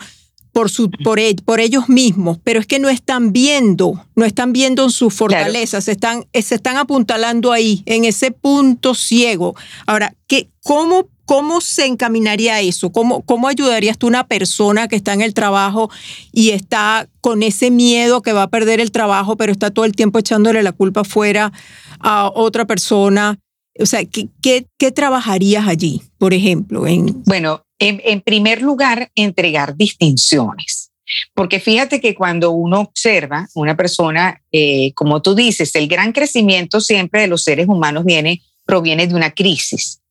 por, 0.60 0.70
su, 0.70 0.92
por, 0.92 1.20
e, 1.20 1.38
por, 1.46 1.62
ellos 1.62 1.88
mismos, 1.88 2.38
pero 2.44 2.60
es 2.60 2.68
que 2.68 2.80
no 2.80 2.90
están 2.90 3.32
viendo, 3.32 4.06
no 4.14 4.26
están 4.26 4.52
viendo 4.52 4.90
sus 4.90 5.14
fortalezas, 5.14 5.88
están, 5.88 6.26
se 6.34 6.56
están 6.56 6.76
apuntalando 6.76 7.54
ahí, 7.54 7.82
en 7.86 8.04
ese 8.04 8.32
punto 8.32 8.94
ciego. 8.94 9.56
Ahora, 9.88 10.14
¿qué, 10.28 10.50
cómo, 10.62 11.08
¿cómo 11.24 11.62
se 11.62 11.86
encaminaría 11.86 12.60
eso? 12.60 12.92
¿Cómo, 12.92 13.22
¿Cómo 13.22 13.48
ayudarías 13.48 13.98
tú 13.98 14.08
a 14.08 14.10
una 14.10 14.28
persona 14.28 14.90
que 14.90 14.98
está 14.98 15.14
en 15.14 15.22
el 15.22 15.34
trabajo 15.34 15.90
y 16.34 16.50
está 16.50 17.08
con 17.22 17.42
ese 17.42 17.72
miedo 17.72 18.22
que 18.22 18.34
va 18.34 18.44
a 18.44 18.50
perder 18.50 18.82
el 18.82 18.92
trabajo, 18.92 19.38
pero 19.38 19.54
está 19.54 19.72
todo 19.72 19.86
el 19.86 19.94
tiempo 19.94 20.20
echándole 20.20 20.62
la 20.62 20.74
culpa 20.74 21.06
fuera 21.06 21.54
a 22.02 22.30
otra 22.36 22.66
persona? 22.66 23.40
O 23.80 23.86
sea, 23.86 24.04
¿qué, 24.04 24.28
qué, 24.42 24.66
qué 24.78 24.92
trabajarías 24.92 25.70
allí, 25.70 26.02
por 26.18 26.34
ejemplo? 26.34 26.86
En... 26.86 27.24
Bueno, 27.24 27.62
en, 27.80 28.22
primer 28.22 28.62
lugar, 28.62 29.10
entregar 29.16 29.76
distinciones. 29.76 30.92
Porque 31.34 31.60
fíjate 31.60 32.00
que 32.00 32.14
cuando 32.14 32.52
uno 32.52 32.82
observa 32.82 33.48
una 33.56 33.76
persona, 33.76 34.42
eh, 34.52 34.94
como 34.94 35.22
tú 35.22 35.34
dices, 35.34 35.74
el 35.76 35.88
gran 35.88 36.12
crecimiento 36.12 36.82
siempre 36.82 37.22
de 37.22 37.28
los 37.28 37.44
seres 37.44 37.68
humanos 37.68 38.06
viene, 38.06 38.44
proviene 38.66 39.08
de 39.08 39.16
una 39.16 39.32
crisis, 39.32 40.02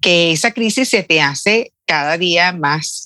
que 0.00 0.32
esa 0.32 0.52
crisis 0.52 0.88
se 0.88 1.04
te 1.04 1.20
hace 1.20 1.72
cada 1.86 2.18
día 2.18 2.52
más, 2.52 3.04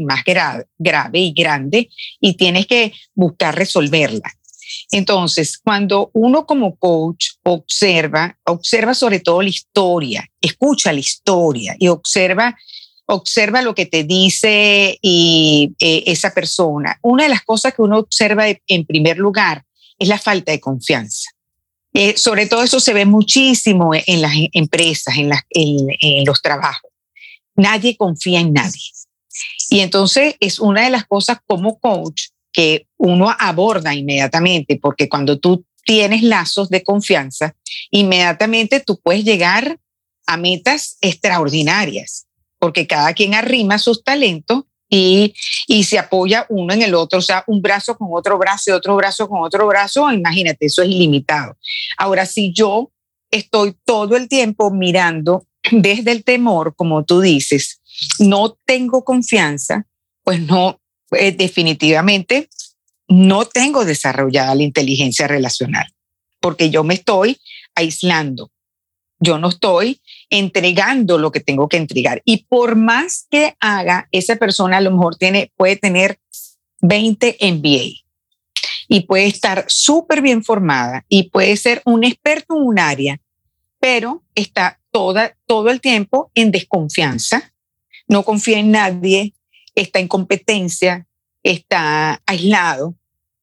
más 0.00 0.22
grave 0.24 1.18
y 1.18 1.32
grande 1.32 1.88
y 2.20 2.34
tienes 2.34 2.66
que 2.66 2.92
buscar 3.14 3.56
resolverla. 3.56 4.30
Entonces, 4.90 5.58
cuando 5.58 6.10
uno 6.12 6.44
como 6.46 6.76
coach 6.76 7.30
observa, 7.42 8.36
observa 8.44 8.94
sobre 8.94 9.20
todo 9.20 9.42
la 9.42 9.48
historia, 9.48 10.28
escucha 10.40 10.92
la 10.92 11.00
historia 11.00 11.74
y 11.78 11.88
observa 11.88 12.56
observa 13.12 13.62
lo 13.62 13.74
que 13.74 13.86
te 13.86 14.04
dice 14.04 14.98
y, 15.00 15.72
eh, 15.78 16.04
esa 16.06 16.32
persona. 16.32 16.98
Una 17.02 17.24
de 17.24 17.28
las 17.28 17.42
cosas 17.42 17.74
que 17.74 17.82
uno 17.82 17.98
observa 17.98 18.46
en 18.48 18.86
primer 18.86 19.18
lugar 19.18 19.64
es 19.98 20.08
la 20.08 20.18
falta 20.18 20.52
de 20.52 20.60
confianza. 20.60 21.30
Eh, 21.94 22.16
sobre 22.16 22.46
todo 22.46 22.62
eso 22.62 22.80
se 22.80 22.94
ve 22.94 23.04
muchísimo 23.04 23.92
en 23.94 24.22
las 24.22 24.32
empresas, 24.52 25.14
en 25.16 26.24
los 26.24 26.40
trabajos. 26.40 26.90
Nadie 27.54 27.96
confía 27.96 28.40
en 28.40 28.52
nadie. 28.52 28.80
Y 29.68 29.80
entonces 29.80 30.36
es 30.40 30.58
una 30.58 30.84
de 30.84 30.90
las 30.90 31.06
cosas 31.06 31.38
como 31.46 31.78
coach 31.78 32.28
que 32.52 32.86
uno 32.98 33.34
aborda 33.38 33.94
inmediatamente, 33.94 34.78
porque 34.80 35.08
cuando 35.08 35.38
tú 35.38 35.64
tienes 35.84 36.22
lazos 36.22 36.68
de 36.68 36.82
confianza, 36.82 37.54
inmediatamente 37.90 38.80
tú 38.80 39.00
puedes 39.02 39.24
llegar 39.24 39.78
a 40.26 40.36
metas 40.36 40.98
extraordinarias, 41.00 42.26
porque 42.62 42.86
cada 42.86 43.12
quien 43.12 43.34
arrima 43.34 43.76
sus 43.76 44.04
talentos 44.04 44.62
y, 44.88 45.34
y, 45.66 45.82
se 45.82 45.98
apoya 45.98 46.46
uno 46.48 46.72
en 46.72 46.82
el 46.82 46.94
otro, 46.94 47.18
o 47.18 47.22
sea, 47.22 47.42
un 47.48 47.60
brazo 47.60 47.98
con 47.98 48.06
otro 48.12 48.38
brazo 48.38 48.70
y 48.70 48.72
otro 48.72 48.94
brazo 48.94 49.28
con 49.28 49.42
otro 49.42 49.66
brazo, 49.66 50.08
imagínate, 50.12 50.66
eso 50.66 50.80
es 50.82 50.88
ilimitado. 50.88 51.56
Ahora, 51.98 52.24
si 52.24 52.52
yo 52.52 52.92
estoy 53.32 53.74
todo 53.84 54.16
el 54.16 54.28
tiempo 54.28 54.70
mirando 54.70 55.44
desde 55.72 56.12
el 56.12 56.22
temor, 56.22 56.76
como 56.76 57.04
tú 57.04 57.20
dices, 57.20 57.80
no 58.20 58.56
tengo 58.64 59.02
confianza, 59.02 59.88
pues 60.22 60.40
no, 60.40 60.80
eh, 61.18 61.32
definitivamente 61.32 62.48
no 63.08 63.44
tengo 63.44 63.84
desarrollada 63.84 64.54
la 64.54 64.62
inteligencia 64.62 65.26
relacional, 65.26 65.86
porque 66.38 66.70
yo 66.70 66.84
me 66.84 66.94
estoy 66.94 67.38
aislando, 67.74 68.51
yo 69.22 69.38
no 69.38 69.48
estoy 69.48 70.00
entregando 70.30 71.16
lo 71.16 71.30
que 71.30 71.40
tengo 71.40 71.68
que 71.68 71.76
entregar. 71.76 72.22
Y 72.24 72.44
por 72.48 72.74
más 72.76 73.26
que 73.30 73.56
haga, 73.60 74.08
esa 74.10 74.36
persona 74.36 74.78
a 74.78 74.80
lo 74.80 74.90
mejor 74.90 75.16
tiene, 75.16 75.52
puede 75.56 75.76
tener 75.76 76.18
20 76.80 77.38
MBA 77.40 78.02
y 78.88 79.00
puede 79.06 79.26
estar 79.26 79.64
súper 79.68 80.22
bien 80.22 80.42
formada 80.42 81.04
y 81.08 81.30
puede 81.30 81.56
ser 81.56 81.82
un 81.84 82.02
experto 82.02 82.56
en 82.56 82.62
un 82.62 82.78
área, 82.80 83.20
pero 83.78 84.24
está 84.34 84.80
toda, 84.90 85.36
todo 85.46 85.70
el 85.70 85.80
tiempo 85.80 86.30
en 86.34 86.50
desconfianza, 86.50 87.54
no 88.08 88.24
confía 88.24 88.58
en 88.58 88.72
nadie, 88.72 89.34
está 89.76 90.00
en 90.00 90.08
competencia, 90.08 91.06
está 91.44 92.20
aislado, 92.26 92.96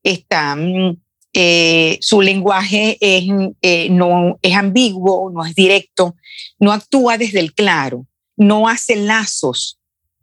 está, 0.04 0.56
mm, 0.56 0.98
eh, 1.34 1.98
su 2.02 2.22
lenguaje 2.22 2.98
es, 3.00 3.24
eh, 3.62 3.90
no, 3.90 4.40
es 4.42 4.56
ambiguo, 4.56 5.32
no 5.32 5.46
es 5.46 5.56
directo, 5.56 6.16
no 6.60 6.72
actúa 6.72 7.18
desde 7.18 7.40
el 7.40 7.54
claro, 7.54 8.06
no 8.36 8.68
hace 8.68 8.96
lazos 8.96 9.80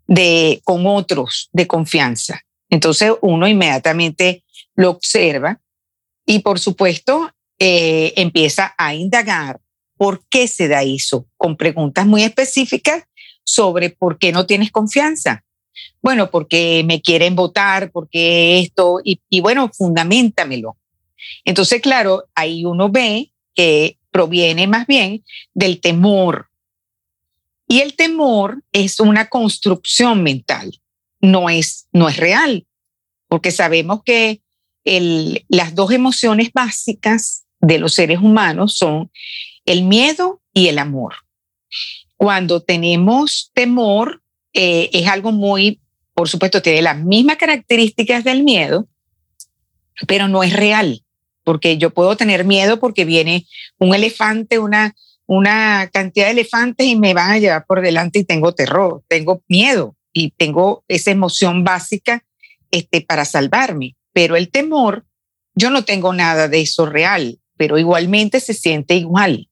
de, 0.07 0.61
con 0.65 0.87
otros 0.87 1.49
de 1.53 1.67
confianza. 1.67 2.41
Entonces 2.69 3.13
uno 3.23 3.47
inmediatamente 3.47 4.45
lo 4.75 4.91
observa 4.91 5.61
y 6.27 6.41
por 6.41 6.59
supuesto 6.59 7.31
eh, 7.59 8.13
empieza 8.17 8.75
a 8.77 8.95
indagar 8.95 9.61
por 9.97 10.23
qué 10.29 10.47
se 10.47 10.69
da 10.69 10.83
eso, 10.83 11.27
con 11.37 11.57
preguntas 11.57 12.07
muy 12.07 12.23
específicas 12.23 13.05
sobre 13.45 13.91
por 13.91 14.19
qué 14.19 14.33
no 14.33 14.45
tienes 14.45 14.71
confianza. 14.71 15.45
Bueno, 16.03 16.31
porque 16.31 16.83
me 16.85 17.01
quieren 17.01 17.35
votar, 17.35 17.91
porque 17.91 18.61
esto, 18.61 19.01
y, 19.03 19.41
bueno, 19.41 19.71
fundamentamelo. 19.73 20.77
Entonces, 21.45 21.81
claro, 21.81 22.25
ahí 22.35 22.65
uno 22.65 22.91
ve 22.91 23.33
que 23.55 23.99
proviene 24.11 24.67
más 24.67 24.87
bien 24.87 25.25
del 25.55 25.81
temor. 25.81 26.49
Y 27.69 27.81
el 27.81 27.95
temor 27.95 28.63
es 28.73 29.01
una 29.01 29.29
construcción 29.29 30.23
mental, 30.23 30.81
no 31.21 31.51
es, 31.51 31.89
no 31.93 32.09
es 32.09 32.17
real, 32.17 32.67
porque 33.29 33.51
sabemos 33.51 34.03
que 34.05 34.41
el, 34.85 35.45
las 35.49 35.75
dos 35.75 35.91
emociones 35.91 36.51
básicas 36.55 37.45
de 37.61 37.79
los 37.79 37.95
seres 37.95 38.21
humanos 38.21 38.77
son 38.77 39.11
el 39.65 39.83
miedo 39.83 40.41
y 40.53 40.69
el 40.69 40.79
amor. 40.79 41.15
Cuando 42.17 42.63
tenemos 42.63 43.51
temor, 43.53 44.23
eh, 44.53 44.89
es 44.93 45.07
algo 45.09 45.33
muy, 45.33 45.81
por 46.15 46.29
supuesto, 46.29 46.63
tiene 46.63 46.83
las 46.83 46.99
mismas 46.99 47.37
características 47.37 48.25
del 48.25 48.45
miedo, 48.45 48.89
pero 50.07 50.29
no 50.29 50.43
es 50.43 50.53
real, 50.53 51.03
porque 51.47 51.79
yo 51.79 51.91
puedo 51.91 52.17
tener 52.17 52.45
miedo 52.45 52.81
porque 52.81 53.05
viene 53.05 53.47
un 53.79 53.95
elefante, 53.95 54.59
una, 54.59 54.97
una 55.27 55.89
cantidad 55.93 56.27
de 56.27 56.33
elefantes 56.33 56.89
y 56.89 56.97
me 56.97 57.15
van 57.15 57.31
a 57.31 57.39
llevar 57.39 57.65
por 57.67 57.83
delante 57.83 58.19
y 58.19 58.25
tengo 58.25 58.53
terror, 58.53 59.05
tengo 59.07 59.45
miedo 59.47 59.97
y 60.13 60.33
tengo 60.33 60.83
esa 60.89 61.13
emoción 61.13 61.63
básica 61.63 62.25
este, 62.73 63.01
para 63.01 63.25
salvarme. 63.25 63.95
Pero 64.13 64.35
el 64.35 64.51
temor, 64.51 65.07
yo 65.55 65.71
no 65.71 65.85
tengo 65.85 66.13
nada 66.13 66.49
de 66.49 66.63
eso 66.63 66.85
real, 66.85 67.39
pero 67.57 67.79
igualmente 67.79 68.41
se 68.41 68.53
siente 68.53 68.97
igual, 68.97 69.49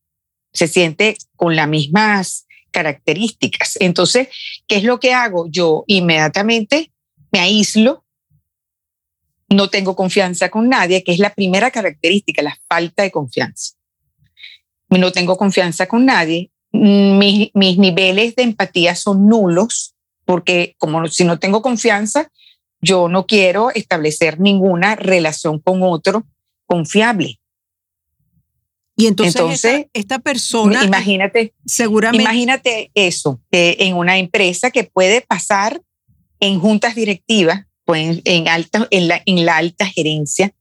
se 0.53 0.67
siente 0.67 1.17
con 1.37 1.55
las 1.55 1.69
mismas 1.69 2.49
características. 2.73 3.77
Entonces, 3.79 4.29
¿qué 4.67 4.79
es 4.79 4.83
lo 4.83 4.99
que 4.99 5.15
hago? 5.15 5.47
Yo 5.49 5.85
inmediatamente 5.87 6.91
me 7.31 7.39
aíslo, 7.39 8.04
no 9.55 9.69
tengo 9.69 9.97
confianza 9.97 10.49
con 10.49 10.69
nadie, 10.69 11.03
que 11.03 11.13
es 11.13 11.19
la 11.19 11.35
primera 11.35 11.71
característica, 11.71 12.43
la 12.43 12.59
falta 12.69 13.03
de 13.03 13.11
confianza. 13.11 13.75
No 14.91 15.13
tengo 15.13 15.37
confianza 15.37 15.87
con 15.87 16.07
nadie, 16.07 16.51
mis, 16.73 17.51
mis 17.55 17.79
niveles 17.79 18.35
de 18.35 18.43
empatía 18.43 18.95
son 18.95 19.29
nulos, 19.29 19.95
porque 20.25 20.75
como 20.79 21.07
si 21.09 21.25
no 21.25 21.39
tengo 21.39 21.63
confianza, 21.63 22.31
yo 22.81 23.09
no 23.09 23.27
quiero 23.27 23.71
establecer 23.71 24.41
ninguna 24.41 24.95
relación 24.97 25.59
con 25.59 25.83
otro 25.83 26.27
confiable. 26.67 27.41
Y 28.97 29.09
entonces, 29.09 29.89
esta, 29.93 30.21
persona, 30.21 30.85
imagínate, 30.85 31.53
seguramente, 31.65 32.23
imagínate 32.23 32.93
eso 32.95 33.41
en 33.51 33.97
una 33.97 34.19
empresa 34.19 34.71
que 34.71 34.85
puede 34.85 35.21
pasar 35.21 35.83
en 36.39 36.61
juntas 36.61 36.95
directivas, 36.95 37.67
pues 37.85 38.21
en 38.25 38.49
alta, 38.49 38.87
en 38.91 39.09
la, 39.09 39.23
en 39.27 39.45
la 39.45 39.57
alta 39.57 39.87
gerencia, 39.87 40.53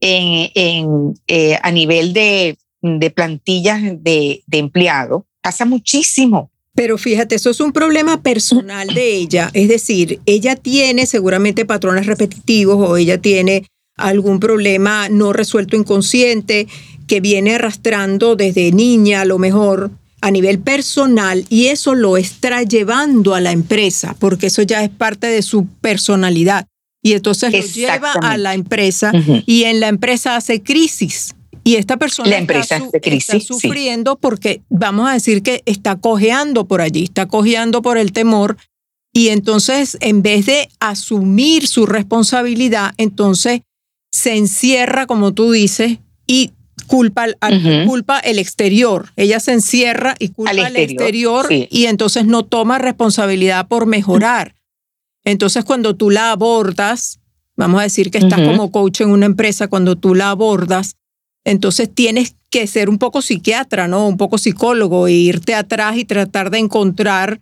en, 0.00 0.50
en 0.54 1.14
eh, 1.26 1.58
a 1.62 1.70
nivel 1.70 2.12
de, 2.12 2.56
de 2.80 3.10
plantillas 3.10 3.82
de, 3.82 4.42
de 4.46 4.58
empleados, 4.58 5.22
pasa 5.40 5.64
muchísimo. 5.64 6.50
Pero 6.74 6.96
fíjate, 6.96 7.34
eso 7.34 7.50
es 7.50 7.60
un 7.60 7.72
problema 7.72 8.22
personal 8.22 8.88
de 8.88 9.14
ella. 9.14 9.50
Es 9.52 9.68
decir, 9.68 10.20
ella 10.24 10.56
tiene 10.56 11.06
seguramente 11.06 11.66
patrones 11.66 12.06
repetitivos 12.06 12.76
o 12.78 12.96
ella 12.96 13.18
tiene 13.18 13.66
algún 13.96 14.40
problema 14.40 15.08
no 15.10 15.34
resuelto 15.34 15.76
inconsciente 15.76 16.66
que 17.06 17.20
viene 17.20 17.56
arrastrando 17.56 18.36
desde 18.36 18.72
niña 18.72 19.20
a 19.20 19.24
lo 19.26 19.38
mejor 19.38 19.90
a 20.22 20.30
nivel 20.30 20.60
personal 20.60 21.44
y 21.50 21.66
eso 21.66 21.94
lo 21.94 22.16
está 22.16 22.62
llevando 22.62 23.34
a 23.34 23.40
la 23.40 23.50
empresa 23.50 24.16
porque 24.18 24.46
eso 24.46 24.62
ya 24.62 24.82
es 24.82 24.88
parte 24.88 25.26
de 25.26 25.42
su 25.42 25.66
personalidad. 25.66 26.66
Y 27.02 27.14
entonces 27.14 27.52
lo 27.52 27.60
lleva 27.60 28.12
a 28.12 28.38
la 28.38 28.54
empresa 28.54 29.12
y 29.44 29.64
en 29.64 29.80
la 29.80 29.88
empresa 29.88 30.36
hace 30.36 30.62
crisis. 30.62 31.34
Y 31.64 31.74
esta 31.74 31.96
persona 31.96 32.30
la 32.30 32.38
empresa 32.38 32.76
está, 32.76 33.00
crisis, 33.00 33.44
sufriendo 33.44 34.16
porque 34.16 34.62
vamos 34.68 35.08
a 35.08 35.12
decir 35.12 35.42
que 35.42 35.62
está 35.66 35.96
cojeando 35.96 36.66
por 36.66 36.80
allí, 36.80 37.04
está 37.04 37.26
cojeando 37.26 37.82
por 37.82 37.98
el 37.98 38.12
temor. 38.12 38.56
Y 39.12 39.28
entonces 39.28 39.98
en 40.00 40.22
vez 40.22 40.46
de 40.46 40.68
asumir 40.78 41.66
su 41.66 41.86
responsabilidad, 41.86 42.94
entonces 42.96 43.62
se 44.12 44.36
encierra, 44.36 45.06
como 45.06 45.32
tú 45.32 45.50
dices, 45.50 45.98
y 46.28 46.52
culpa, 46.84 47.26
culpa 47.86 48.18
el 48.18 48.38
exterior. 48.38 49.10
Ella 49.16 49.40
se 49.40 49.52
encierra 49.52 50.14
y 50.18 50.28
culpa 50.28 50.50
al 50.50 50.76
exterior, 50.76 51.46
y 51.50 51.86
entonces 51.86 52.26
no 52.26 52.44
toma 52.44 52.78
responsabilidad 52.78 53.68
por 53.68 53.86
mejorar. 53.86 54.54
Entonces 55.24 55.64
cuando 55.64 55.94
tú 55.94 56.10
la 56.10 56.32
abordas, 56.32 57.20
vamos 57.56 57.80
a 57.80 57.84
decir 57.84 58.10
que 58.10 58.18
estás 58.18 58.40
como 58.40 58.70
coach 58.70 59.00
en 59.02 59.10
una 59.10 59.26
empresa, 59.26 59.68
cuando 59.68 59.96
tú 59.96 60.14
la 60.14 60.30
abordas, 60.30 60.96
entonces 61.44 61.90
tienes 61.92 62.36
que 62.50 62.66
ser 62.66 62.88
un 62.88 62.98
poco 62.98 63.22
psiquiatra, 63.22 63.88
¿no? 63.88 64.06
Un 64.06 64.16
poco 64.16 64.38
psicólogo 64.38 65.06
e 65.06 65.12
irte 65.12 65.54
atrás 65.54 65.96
y 65.96 66.04
tratar 66.04 66.50
de 66.50 66.58
encontrar 66.58 67.40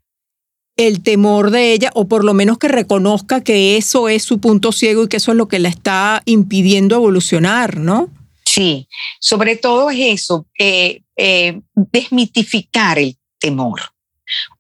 el 0.77 1.03
temor 1.03 1.51
de 1.51 1.73
ella 1.73 1.91
o 1.95 2.07
por 2.07 2.25
lo 2.25 2.33
menos 2.33 2.57
que 2.57 2.69
reconozca 2.69 3.43
que 3.43 3.77
eso 3.77 4.09
es 4.09 4.23
su 4.23 4.39
punto 4.39 4.73
ciego 4.73 5.05
y 5.05 5.09
que 5.09 5.19
eso 5.19 5.33
es 5.33 5.37
lo 5.37 5.49
que 5.49 5.59
la 5.59 5.69
está 5.69 6.23
impidiendo 6.25 6.95
evolucionar, 6.95 7.79
¿no? 7.79 8.09
Sí, 8.53 8.89
sobre 9.21 9.55
todo 9.55 9.91
es 9.91 10.23
eso, 10.23 10.49
eh, 10.59 11.03
eh, 11.15 11.61
desmitificar 11.73 12.99
el 12.99 13.17
temor. 13.39 13.81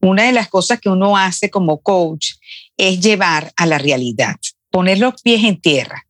Una 0.00 0.22
de 0.26 0.32
las 0.32 0.48
cosas 0.48 0.78
que 0.78 0.88
uno 0.88 1.16
hace 1.16 1.50
como 1.50 1.80
coach 1.80 2.34
es 2.76 3.00
llevar 3.00 3.52
a 3.56 3.66
la 3.66 3.78
realidad, 3.78 4.36
poner 4.70 4.98
los 4.98 5.20
pies 5.22 5.42
en 5.42 5.60
tierra. 5.60 6.06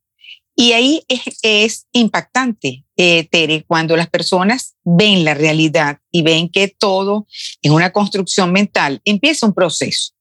Y 0.54 0.72
ahí 0.72 1.06
es, 1.42 1.86
impactante, 1.92 2.84
eh, 2.98 3.26
Tere, 3.30 3.64
cuando 3.66 3.96
las 3.96 4.10
personas 4.10 4.74
ven 4.84 5.24
la 5.24 5.32
realidad 5.32 6.00
y 6.10 6.20
ven 6.20 6.50
que 6.50 6.68
todo 6.68 7.26
es 7.62 7.70
una 7.70 7.92
construcción 7.92 8.52
mental, 8.52 9.00
empieza 9.06 9.46
un 9.46 9.54
proceso. 9.54 10.12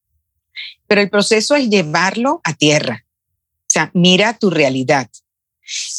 Pero 0.87 1.01
el 1.01 1.09
proceso 1.09 1.57
es 1.57 1.69
llevarlo 1.69 2.39
a 2.45 2.53
tierra. 2.53 3.05
O 3.05 3.65
sea, 3.67 3.91
mira 3.93 4.37
tu 4.37 4.49
realidad 4.49 5.09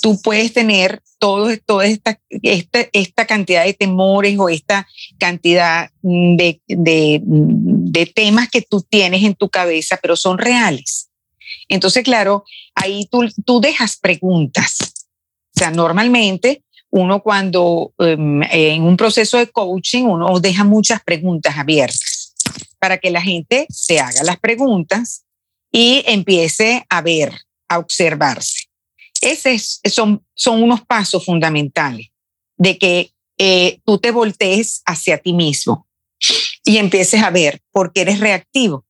tú 0.00 0.20
puedes 0.22 0.52
tener 0.52 1.02
todo, 1.18 1.50
toda 1.66 1.86
esta, 1.86 2.20
esta, 2.42 2.86
esta 2.92 3.26
cantidad 3.26 3.64
de 3.64 3.74
temores 3.74 4.38
o 4.38 4.48
esta 4.48 4.86
cantidad 5.18 5.90
de, 6.02 6.60
de, 6.66 7.20
de 7.24 8.06
temas 8.06 8.48
que 8.48 8.62
tú 8.62 8.82
tienes 8.82 9.22
en 9.22 9.34
tu 9.34 9.48
cabeza, 9.48 9.98
pero 10.00 10.16
son 10.16 10.38
reales. 10.38 11.10
Entonces, 11.68 12.02
claro, 12.02 12.44
ahí 12.74 13.06
tú, 13.10 13.28
tú 13.44 13.60
dejas 13.60 13.96
preguntas. 13.96 14.78
O 15.54 15.58
sea, 15.58 15.70
normalmente 15.70 16.64
uno 16.90 17.22
cuando 17.22 17.92
em, 17.98 18.42
en 18.50 18.82
un 18.82 18.96
proceso 18.96 19.38
de 19.38 19.46
coaching, 19.46 20.04
uno 20.04 20.40
deja 20.40 20.64
muchas 20.64 21.02
preguntas 21.02 21.56
abiertas 21.56 22.34
para 22.78 22.98
que 22.98 23.10
la 23.10 23.22
gente 23.22 23.66
se 23.68 24.00
haga 24.00 24.22
las 24.24 24.38
preguntas 24.38 25.24
y 25.70 26.02
empiece 26.06 26.84
a 26.88 27.00
ver, 27.02 27.32
a 27.68 27.78
observarse. 27.78 28.69
Esos 29.20 29.80
son, 29.84 30.24
son 30.34 30.62
unos 30.62 30.82
pasos 30.82 31.24
fundamentales 31.24 32.08
de 32.56 32.78
que 32.78 33.12
eh, 33.38 33.80
tú 33.84 33.98
te 33.98 34.10
voltees 34.10 34.82
hacia 34.84 35.18
ti 35.18 35.32
mismo 35.32 35.88
y 36.64 36.76
empieces 36.76 37.22
a 37.22 37.30
ver 37.30 37.60
por 37.70 37.92
qué 37.92 38.02
eres 38.02 38.20
reactivo, 38.20 38.84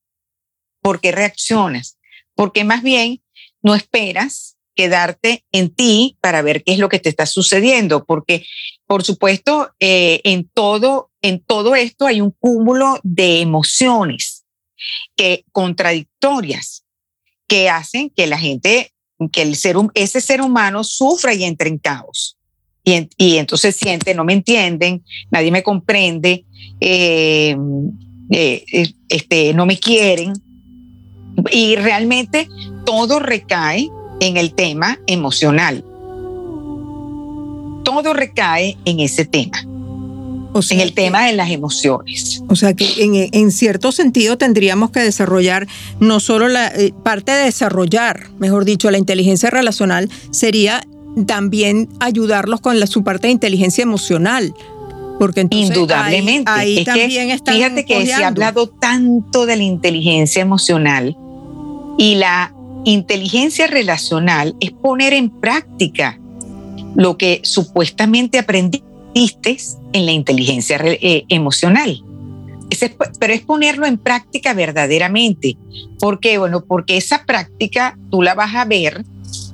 por 0.83 1.01
qué 1.01 1.13
reaccionas, 1.13 1.99
porque 2.35 2.65
más 2.65 2.83
bien 2.83 3.23
no 3.63 3.75
esperas 3.75 4.57
quedarte 4.75 5.45
en 5.53 5.75
ti 5.75 6.17
para 6.21 6.43
ver 6.43 6.65
qué 6.65 6.73
es 6.73 6.79
lo 6.79 6.89
que 6.89 6.99
te 6.99 7.09
está 7.09 7.27
sucediendo, 7.27 8.05
porque 8.05 8.47
por 8.87 9.05
supuesto 9.05 9.71
eh, 9.79 10.21
en 10.25 10.49
todo 10.49 11.11
en 11.23 11.45
todo 11.45 11.75
esto 11.75 12.07
hay 12.07 12.21
un 12.21 12.31
cúmulo 12.31 12.99
de 13.03 13.41
emociones 13.41 14.45
que 15.17 15.45
contradictorias 15.53 16.85
que 17.47 17.69
hacen 17.69 18.11
que 18.11 18.27
la 18.27 18.39
gente 18.39 18.95
que 19.29 19.43
el 19.43 19.57
ser, 19.57 19.77
ese 19.95 20.21
ser 20.21 20.41
humano 20.41 20.85
sufra 20.85 21.35
y 21.35 21.45
entre 21.45 21.69
en 21.69 21.79
caos. 21.79 22.37
Y, 22.85 23.09
y 23.19 23.37
entonces 23.37 23.77
siente, 23.77 24.15
no 24.15 24.25
me 24.25 24.33
entienden, 24.33 25.05
nadie 25.31 25.51
me 25.51 25.63
comprende, 25.63 26.45
eh, 26.81 27.57
eh, 28.31 28.93
este, 29.09 29.53
no 29.55 29.67
me 29.67 29.79
quieren. 29.79 30.33
Y 31.53 31.77
realmente 31.77 32.49
todo 32.85 33.19
recae 33.19 33.89
en 34.21 34.37
el 34.37 34.55
tema 34.55 34.99
emocional. 35.07 35.85
Todo 37.85 38.13
recae 38.13 38.77
en 38.85 39.01
ese 39.01 39.25
tema. 39.25 39.65
En 40.71 40.81
el 40.81 40.93
tema 40.93 41.27
de 41.27 41.33
las 41.33 41.51
emociones. 41.51 42.43
O 42.49 42.57
sea 42.57 42.75
que 42.75 43.29
en, 43.33 43.51
cierto 43.53 43.93
sentido 43.93 44.39
tendríamos 44.39 44.91
que 44.91 45.01
desarrollar 45.01 45.67
no 46.01 46.21
solo 46.21 46.49
la 46.49 46.69
eh, 46.69 46.93
parte 47.03 47.33
de 47.33 47.45
desarrollar, 47.45 48.29
mejor 48.39 48.65
dicho, 48.65 48.91
la 48.91 48.99
inteligencia 48.99 49.51
relacional, 49.51 50.11
sería 50.31 50.83
también 51.27 51.89
ayudarlos 52.01 52.61
con 52.61 52.81
la, 52.81 52.87
su 52.87 53.05
parte 53.05 53.29
de 53.29 53.33
inteligencia 53.33 53.83
emocional. 53.83 54.55
Porque 55.19 55.47
Indudablemente. 55.51 56.51
Ahí, 56.51 56.83
también 56.85 57.31
está. 57.31 57.53
Fíjate 57.53 57.85
que 57.85 58.07
se 58.07 58.15
ha 58.15 58.29
hablado 58.29 58.69
tanto 58.69 59.45
de 59.45 59.57
la 59.57 59.65
inteligencia 59.65 60.41
emocional 60.41 61.15
y 61.99 62.15
la 62.15 62.55
inteligencia 62.85 63.67
relacional 63.67 64.57
es 64.61 64.71
poner 64.71 65.13
en 65.13 65.29
práctica 65.29 66.19
lo 66.95 67.19
que 67.19 67.41
supuestamente 67.45 68.39
aprendiste 69.11 69.57
en 69.93 70.07
la 70.07 70.13
inteligencia 70.13 70.79
eh, 70.83 71.25
emocional. 71.29 72.03
pero 73.19 73.33
es 73.33 73.41
ponerlo 73.43 73.87
en 73.87 73.99
práctica 73.99 74.55
verdaderamente. 74.55 75.57
¿Por 75.99 76.21
qué? 76.21 76.39
Bueno, 76.39 76.65
porque 76.65 76.97
esa 76.97 77.25
práctica 77.25 77.99
tú 78.11 78.23
la 78.23 78.35
vas 78.35 78.55
a 78.55 78.65
ver. 78.65 79.05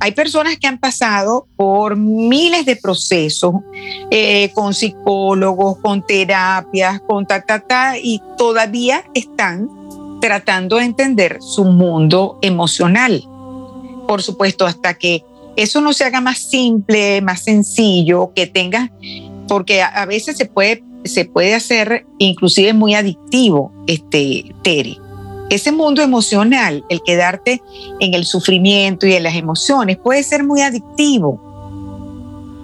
Hay 0.00 0.12
personas 0.12 0.58
que 0.58 0.66
han 0.66 0.78
pasado 0.78 1.46
por 1.56 1.96
miles 1.96 2.66
de 2.66 2.76
procesos 2.76 3.54
eh, 4.10 4.50
con 4.54 4.74
psicólogos, 4.74 5.78
con 5.78 6.06
terapias, 6.06 7.00
con 7.06 7.26
ta, 7.26 7.42
ta, 7.42 7.60
ta, 7.60 7.98
y 7.98 8.20
todavía 8.36 9.04
están 9.14 9.68
tratando 10.20 10.76
de 10.76 10.84
entender 10.84 11.38
su 11.40 11.64
mundo 11.64 12.38
emocional. 12.42 13.24
Por 14.06 14.22
supuesto, 14.22 14.66
hasta 14.66 14.94
que 14.94 15.24
eso 15.56 15.80
no 15.80 15.92
se 15.94 16.04
haga 16.04 16.20
más 16.20 16.38
simple, 16.38 17.22
más 17.22 17.44
sencillo, 17.44 18.32
que 18.34 18.46
tenga, 18.46 18.92
porque 19.48 19.82
a, 19.82 20.04
veces 20.06 20.36
se 20.36 20.46
puede, 20.46 20.82
se 21.04 21.24
puede 21.24 21.54
hacer 21.54 22.06
inclusive 22.18 22.72
muy 22.72 22.94
adictivo, 22.94 23.72
este, 23.86 24.54
Tere. 24.62 24.98
Ese 25.48 25.70
mundo 25.70 26.02
emocional, 26.02 26.84
el 26.88 27.00
quedarte 27.02 27.62
en 28.00 28.14
el 28.14 28.24
sufrimiento 28.24 29.06
y 29.06 29.12
en 29.12 29.22
las 29.22 29.36
emociones, 29.36 29.96
puede 29.96 30.22
ser 30.22 30.42
muy 30.42 30.60
adictivo. 30.60 31.40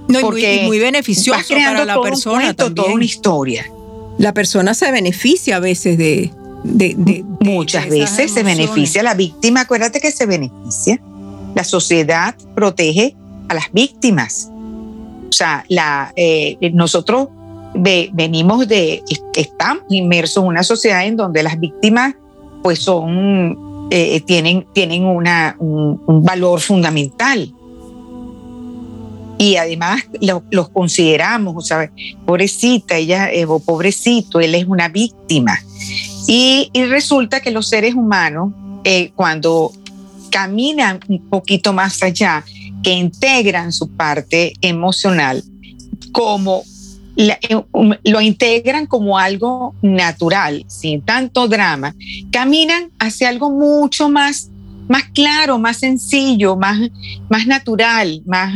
No, 0.08 0.20
porque 0.20 0.62
muy, 0.64 0.80
beneficioso 0.80 1.54
para 1.54 1.84
la 1.84 2.00
persona. 2.00 2.54
toda 2.54 2.84
una 2.92 3.04
historia. 3.04 3.70
La 4.18 4.34
persona 4.34 4.74
se 4.74 4.90
beneficia 4.90 5.56
a 5.56 5.60
veces 5.60 5.96
de, 5.96 6.30
Muchas 7.40 7.88
veces 7.88 8.32
se 8.32 8.42
beneficia 8.42 9.02
la 9.02 9.14
víctima, 9.14 9.62
acuérdate 9.62 10.00
que 10.00 10.10
se 10.10 10.26
beneficia. 10.26 11.00
La 11.54 11.64
sociedad 11.64 12.34
protege 12.54 13.16
a 13.48 13.54
las 13.54 13.72
víctimas. 13.72 14.50
O 15.32 15.34
sea, 15.34 15.64
eh, 16.14 16.58
nosotros 16.74 17.28
venimos 17.74 18.68
de, 18.68 19.02
estamos 19.34 19.84
inmersos 19.88 20.42
en 20.42 20.48
una 20.50 20.62
sociedad 20.62 21.06
en 21.06 21.16
donde 21.16 21.42
las 21.42 21.58
víctimas 21.58 22.14
pues 22.62 22.80
son, 22.80 23.88
eh, 23.90 24.20
tienen, 24.20 24.66
tienen 24.74 25.06
un, 25.06 25.24
valor 26.22 26.60
fundamental. 26.60 27.50
Y 29.38 29.56
además 29.56 30.02
los 30.50 30.68
consideramos, 30.68 31.54
o 31.56 31.60
sea, 31.62 31.90
pobrecita, 32.26 32.96
ella, 32.96 33.32
eh, 33.32 33.46
o 33.46 33.58
pobrecito, 33.58 34.38
él 34.38 34.54
es 34.54 34.66
una 34.66 34.88
víctima. 34.88 35.58
Y, 36.28 36.70
resulta 36.74 37.40
que 37.40 37.50
los 37.50 37.70
seres 37.70 37.94
humanos, 37.94 38.52
eh, 38.84 39.12
cuando 39.16 39.72
caminan 40.30 41.00
un 41.08 41.26
poquito 41.30 41.72
más 41.72 42.02
allá, 42.02 42.44
que 42.82 42.92
integran 42.92 43.72
su 43.72 43.88
parte 43.88 44.54
emocional 44.60 45.42
como 46.12 46.64
eh, 47.16 47.36
um, 47.72 47.92
lo 48.04 48.20
integran 48.20 48.86
como 48.86 49.18
algo 49.18 49.74
natural, 49.82 50.64
sin 50.66 51.02
tanto 51.02 51.46
drama, 51.46 51.94
caminan 52.30 52.90
hacia 52.98 53.28
algo 53.28 53.50
mucho 53.50 54.08
más, 54.08 54.50
más 54.88 55.04
claro, 55.14 55.58
más 55.58 55.78
sencillo, 55.78 56.56
más, 56.56 56.78
más 57.28 57.46
natural, 57.46 58.22
más, 58.24 58.54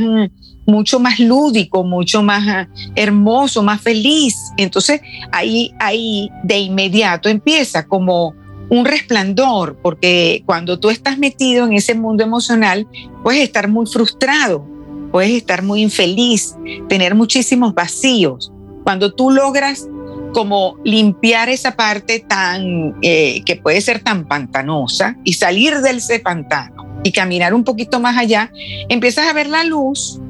mucho 0.66 0.98
más 0.98 1.20
lúdico, 1.20 1.84
mucho 1.84 2.22
más 2.22 2.48
ah, 2.48 2.68
hermoso, 2.94 3.62
más 3.62 3.80
feliz. 3.80 4.36
Entonces 4.56 5.00
ahí, 5.32 5.72
ahí 5.78 6.30
de 6.42 6.58
inmediato 6.58 7.28
empieza 7.28 7.86
como 7.86 8.34
un 8.68 8.84
resplandor, 8.84 9.78
porque 9.82 10.42
cuando 10.46 10.78
tú 10.78 10.90
estás 10.90 11.18
metido 11.18 11.64
en 11.66 11.72
ese 11.72 11.94
mundo 11.94 12.24
emocional, 12.24 12.86
puedes 13.22 13.42
estar 13.42 13.68
muy 13.68 13.86
frustrado, 13.86 14.66
puedes 15.12 15.32
estar 15.32 15.62
muy 15.62 15.82
infeliz, 15.82 16.56
tener 16.88 17.14
muchísimos 17.14 17.74
vacíos. 17.74 18.52
Cuando 18.84 19.12
tú 19.12 19.30
logras 19.30 19.88
como 20.32 20.76
limpiar 20.84 21.48
esa 21.48 21.76
parte 21.76 22.20
tan 22.20 22.94
eh, 23.02 23.42
que 23.44 23.56
puede 23.56 23.80
ser 23.80 24.00
tan 24.00 24.26
pantanosa 24.26 25.16
y 25.24 25.32
salir 25.32 25.80
del 25.80 25.96
ese 25.96 26.20
pantano 26.20 27.00
y 27.02 27.12
caminar 27.12 27.54
un 27.54 27.64
poquito 27.64 28.00
más 28.00 28.18
allá, 28.18 28.52
empiezas 28.88 29.28
a 29.28 29.32
ver 29.32 29.48
la 29.48 29.64
luz 29.64 30.20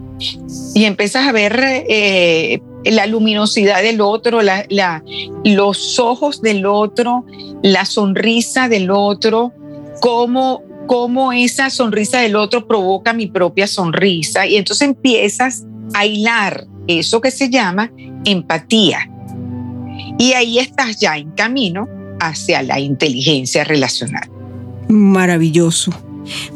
y 0.75 0.85
empiezas 0.85 1.27
a 1.27 1.33
ver 1.33 1.59
eh, 1.61 2.61
la 2.91 3.07
luminosidad 3.07 3.83
del 3.83 4.01
otro, 4.01 4.41
los 5.45 5.99
ojos 5.99 6.43
del 6.43 6.67
otro, 6.67 7.25
la 7.63 7.85
sonrisa 7.85 8.69
del 8.69 8.91
otro, 8.91 9.53
cómo, 10.01 10.63
cómo 10.87 11.33
esa 11.33 11.71
sonrisa 11.71 12.21
del 12.21 12.37
otro 12.37 12.67
provoca 12.67 13.13
mi 13.13 13.27
propia 13.27 13.67
sonrisa. 13.67 14.47
Y 14.47 14.57
entonces 14.57 14.89
empiezas 14.89 15.65
a 15.95 16.07
hilar 16.07 16.67
eso 16.87 17.21
que 17.21 17.31
se 17.31 17.51
llama 17.51 17.91
empatía. 18.25 19.11
Y 20.19 20.33
ahí 20.33 20.59
estás 20.59 20.99
ya 21.01 21.17
en 21.17 21.31
camino 21.33 21.89
hacia 22.21 22.63
la 22.63 22.81
inteligencia 22.81 23.65
relacional. 23.65 24.29
Maravilloso. 24.89 25.93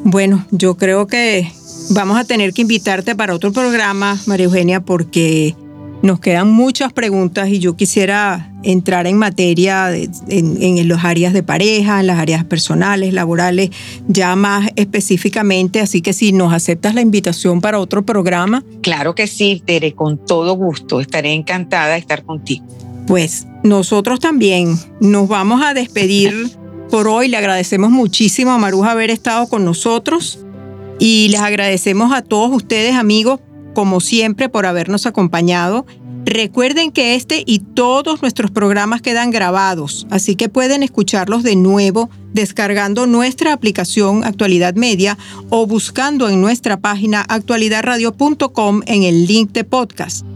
Bueno, 0.05 0.47
yo 0.51 0.77
creo 0.77 1.07
que 1.07 1.51
Vamos 1.93 2.17
a 2.17 2.25
tener 2.25 2.53
que 2.53 2.63
invitarte 2.63 3.17
para 3.17 3.35
otro 3.35 3.53
programa, 3.53 4.17
María 4.27 4.45
Eugenia, 4.45 4.81
porque 4.81 5.57
nos 6.03 6.21
quedan 6.21 6.51
muchas 6.51 6.93
preguntas 6.93 7.49
y 7.49 7.59
yo 7.59 7.77
quisiera 7.77 8.53
entrar 8.63 9.07
en 9.07 9.19
materia 9.19 9.95
en, 9.95 10.89
los 10.89 11.05
áreas 11.05 11.33
de 11.33 11.43
pareja, 11.43 12.01
en 12.01 12.07
las 12.07 12.19
áreas 12.19 12.45
personales, 12.45 13.13
laborales, 13.13 13.71
ya 14.09 14.35
más 14.37 14.71
específicamente. 14.77 15.81
Así 15.81 16.01
que 16.01 16.13
si 16.13 16.33
nos 16.33 16.53
aceptas 16.53 16.95
la 16.95 17.01
invitación 17.03 17.61
para 17.61 17.79
otro 17.79 18.05
programa. 18.05 18.65
Claro 18.83 19.15
que 19.15 19.27
sí, 19.27 19.63
Tere, 19.65 19.95
con 19.95 20.25
todo 20.25 20.55
gusto. 20.55 21.01
Estaré 21.01 21.33
encantada 21.33 21.93
de 21.93 21.99
estar 21.99 22.25
contigo. 22.25 22.65
Pues 23.07 23.47
nosotros 23.63 24.21
también 24.21 24.79
nos 25.01 25.29
vamos 25.29 25.63
a 25.63 25.75
despedir 25.75 26.51
por 26.91 27.09
hoy. 27.09 27.29
Le 27.29 27.37
agradecemos 27.37 27.91
muchísimo 27.91 28.53
a 28.53 28.59
Maruja 28.59 28.93
haber 28.93 29.11
estado 29.11 29.49
con 29.49 29.65
nosotros. 29.65 30.45
Y 30.99 31.29
les 31.31 31.41
agradecemos 31.41 32.13
a 32.13 32.21
todos 32.21 32.55
ustedes, 32.55 32.95
amigos, 32.95 33.41
como 33.81 34.01
siempre, 34.01 34.51
por 34.51 34.67
habernos 34.67 35.07
acompañado. 35.07 35.87
Recuerden 36.27 36.93
que 36.93 37.15
este 37.15 37.43
y 37.47 37.61
todos 37.61 38.21
nuestros 38.21 38.51
programas 38.51 39.01
quedan 39.01 39.31
grabados, 39.31 40.07
así 40.11 40.37
que 40.37 40.51
pueden 40.51 40.83
escucharlos 40.83 41.43
de 41.43 41.57
nuevo 41.57 42.11
descargando 42.35 43.07
nuestra 43.07 43.55
aplicación 43.55 44.23
Actualidad 44.23 44.75
Media 44.75 45.17
o 45.49 45.67
buscando 45.67 46.29
en 46.29 46.43
nuestra 46.43 46.77
página 46.77 47.23
actualidadradio.com 47.23 48.83
en 48.85 49.05
el 49.05 49.27
link 49.27 49.53
de 49.53 49.65
podcast. 49.65 50.27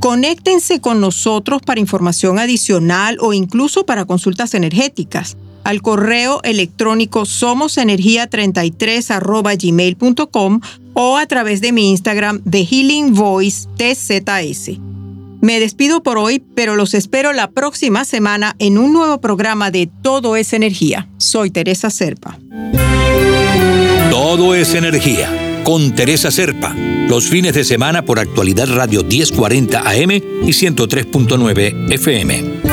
Conéctense 0.00 0.80
con 0.80 0.98
nosotros 0.98 1.60
para 1.60 1.80
información 1.80 2.38
adicional 2.38 3.18
o 3.20 3.34
incluso 3.34 3.84
para 3.84 4.06
consultas 4.06 4.54
energéticas 4.54 5.36
al 5.64 5.82
correo 5.82 6.40
electrónico 6.44 7.24
somosenergia33 7.24 9.60
gmail.com 9.60 10.60
o 10.98 11.18
a 11.18 11.26
través 11.26 11.60
de 11.60 11.72
mi 11.72 11.90
Instagram 11.90 12.40
de 12.44 12.64
Healing 12.64 13.14
Voice 13.14 13.68
TZS. 13.76 14.78
Me 15.42 15.60
despido 15.60 16.02
por 16.02 16.16
hoy, 16.16 16.42
pero 16.54 16.74
los 16.74 16.94
espero 16.94 17.34
la 17.34 17.50
próxima 17.50 18.06
semana 18.06 18.56
en 18.58 18.78
un 18.78 18.94
nuevo 18.94 19.20
programa 19.20 19.70
de 19.70 19.90
Todo 20.02 20.36
es 20.36 20.54
Energía. 20.54 21.08
Soy 21.18 21.50
Teresa 21.50 21.90
Serpa. 21.90 22.38
Todo 24.10 24.54
es 24.54 24.74
Energía 24.74 25.46
con 25.66 25.96
Teresa 25.96 26.30
Serpa, 26.30 26.74
los 27.08 27.28
fines 27.28 27.52
de 27.52 27.64
semana 27.64 28.02
por 28.02 28.20
actualidad 28.20 28.68
Radio 28.68 29.02
1040 29.02 29.80
AM 29.80 30.12
y 30.12 30.52
103.9 30.52 31.92
FM. 31.92 32.65